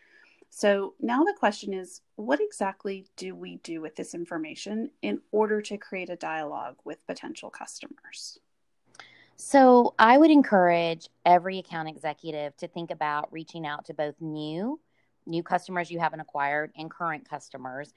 So 0.51 0.95
now 1.01 1.23
the 1.23 1.35
question 1.39 1.75
is 1.75 2.01
what 2.17 2.41
exactly 2.41 3.07
do 3.17 3.35
we 3.35 3.57
do 3.57 3.81
with 3.81 3.97
this 3.97 4.15
information 4.15 4.91
in 5.03 5.21
order 5.31 5.61
to 5.63 5.77
create 5.77 6.11
a 6.11 6.17
dialogue 6.17 6.77
with 6.85 7.07
potential 7.07 7.51
customers? 7.51 8.39
So 9.37 9.95
I 9.99 10.17
would 10.17 10.31
encourage 10.31 11.09
every 11.27 11.59
account 11.59 11.89
executive 11.89 12.57
to 12.57 12.69
think 12.69 12.91
about 12.91 13.31
reaching 13.33 13.67
out 13.67 13.85
to 13.87 13.95
both 13.95 14.15
new 14.21 14.81
new 15.27 15.43
customers 15.43 15.91
you 15.91 15.99
haven't 15.99 16.21
acquired 16.21 16.71
and 16.77 16.91
current 16.91 17.29
customers 17.29 17.93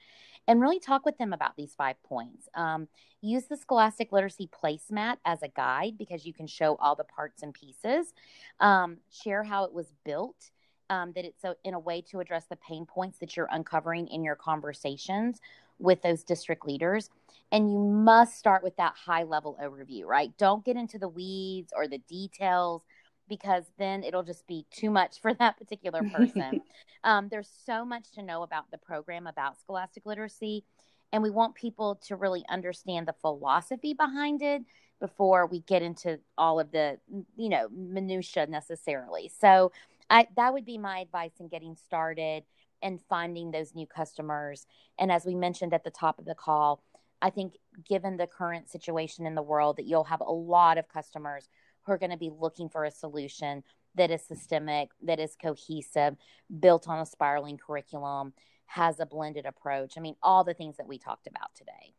and 0.48 0.60
really 0.60 0.80
talk 0.80 1.04
with 1.04 1.16
them 1.18 1.32
about 1.32 1.56
these 1.56 1.74
five 1.74 2.02
points. 2.02 2.48
Um, 2.54 2.88
use 3.20 3.44
the 3.44 3.56
Scholastic 3.56 4.10
Literacy 4.10 4.48
placemat 4.48 5.18
as 5.24 5.42
a 5.42 5.48
guide 5.48 5.96
because 5.96 6.26
you 6.26 6.32
can 6.32 6.46
show 6.46 6.76
all 6.76 6.96
the 6.96 7.04
parts 7.04 7.42
and 7.42 7.54
pieces. 7.54 8.12
Um, 8.58 8.98
share 9.10 9.44
how 9.44 9.64
it 9.64 9.72
was 9.72 9.92
built 10.04 10.50
um, 10.90 11.12
that 11.14 11.24
it's 11.24 11.44
a, 11.44 11.56
in 11.64 11.72
a 11.72 11.78
way 11.78 12.02
to 12.10 12.20
address 12.20 12.44
the 12.46 12.56
pain 12.56 12.84
points 12.84 13.18
that 13.18 13.36
you're 13.36 13.48
uncovering 13.50 14.08
in 14.08 14.22
your 14.22 14.34
conversations 14.34 15.40
with 15.78 16.02
those 16.02 16.22
district 16.24 16.66
leaders. 16.66 17.08
And 17.52 17.72
you 17.72 17.78
must 17.78 18.36
start 18.36 18.62
with 18.62 18.76
that 18.76 18.94
high 18.94 19.22
level 19.22 19.58
overview, 19.62 20.04
right? 20.04 20.36
Don't 20.36 20.64
get 20.64 20.76
into 20.76 20.98
the 20.98 21.08
weeds 21.08 21.72
or 21.74 21.88
the 21.88 21.98
details 21.98 22.82
because 23.28 23.64
then 23.78 24.02
it'll 24.02 24.24
just 24.24 24.46
be 24.46 24.66
too 24.70 24.90
much 24.90 25.20
for 25.20 25.32
that 25.34 25.56
particular 25.56 26.02
person. 26.02 26.60
um, 27.04 27.28
there's 27.30 27.50
so 27.64 27.84
much 27.84 28.10
to 28.12 28.22
know 28.22 28.42
about 28.42 28.70
the 28.70 28.78
program, 28.78 29.26
about 29.26 29.58
scholastic 29.58 30.04
literacy, 30.04 30.64
and 31.12 31.22
we 31.22 31.30
want 31.30 31.54
people 31.54 32.00
to 32.06 32.16
really 32.16 32.44
understand 32.48 33.06
the 33.06 33.14
philosophy 33.20 33.94
behind 33.94 34.42
it 34.42 34.62
before 35.00 35.46
we 35.46 35.60
get 35.60 35.82
into 35.82 36.18
all 36.36 36.60
of 36.60 36.70
the 36.72 36.98
you 37.36 37.48
know 37.48 37.68
minutia 37.70 38.46
necessarily 38.46 39.30
so 39.40 39.72
I, 40.10 40.26
that 40.36 40.52
would 40.52 40.66
be 40.66 40.76
my 40.76 40.98
advice 40.98 41.32
in 41.40 41.48
getting 41.48 41.76
started 41.76 42.42
and 42.82 43.00
finding 43.08 43.50
those 43.50 43.74
new 43.74 43.86
customers. 43.86 44.66
And 44.98 45.12
as 45.12 45.24
we 45.24 45.34
mentioned 45.34 45.72
at 45.72 45.84
the 45.84 45.90
top 45.90 46.18
of 46.18 46.24
the 46.24 46.34
call 46.34 46.82
i 47.22 47.30
think 47.30 47.54
given 47.88 48.16
the 48.16 48.26
current 48.26 48.70
situation 48.70 49.26
in 49.26 49.34
the 49.34 49.42
world 49.42 49.76
that 49.76 49.86
you'll 49.86 50.04
have 50.04 50.20
a 50.20 50.32
lot 50.32 50.78
of 50.78 50.88
customers 50.88 51.48
who 51.82 51.92
are 51.92 51.98
going 51.98 52.10
to 52.10 52.16
be 52.16 52.30
looking 52.30 52.68
for 52.68 52.84
a 52.84 52.90
solution 52.90 53.62
that 53.94 54.10
is 54.10 54.22
systemic 54.22 54.90
that 55.02 55.18
is 55.18 55.36
cohesive 55.40 56.16
built 56.60 56.88
on 56.88 57.00
a 57.00 57.06
spiraling 57.06 57.58
curriculum 57.58 58.32
has 58.66 59.00
a 59.00 59.06
blended 59.06 59.46
approach. 59.46 59.94
I 59.96 60.00
mean 60.00 60.14
all 60.22 60.44
the 60.44 60.54
things 60.54 60.76
that 60.76 60.86
we 60.86 60.98
talked 60.98 61.26
about 61.26 61.54
today 61.54 61.94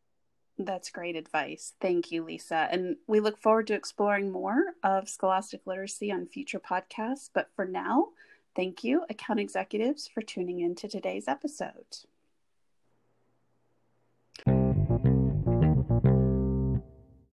that's 0.58 0.92
great 0.92 1.16
advice. 1.16 1.74
Thank 1.82 2.12
you, 2.12 2.24
Lisa. 2.24 2.68
And 2.72 2.98
we 3.08 3.20
look 3.20 3.38
forward 3.38 3.68
to 3.68 3.74
exploring 3.74 4.32
more 4.32 4.74
of 4.84 5.10
scholastic 5.10 5.62
literacy 5.66 6.12
on 6.12 6.26
future 6.28 6.60
podcasts. 6.60 7.30
But 7.34 7.50
for 7.56 7.66
now, 7.66 8.10
thank 8.56 8.84
you, 8.84 9.06
account 9.10 9.40
executives, 9.40 10.08
for 10.08 10.22
tuning 10.22 10.60
in 10.60 10.76
to 10.76 10.88
today's 10.88 11.28
episode. 11.28 12.06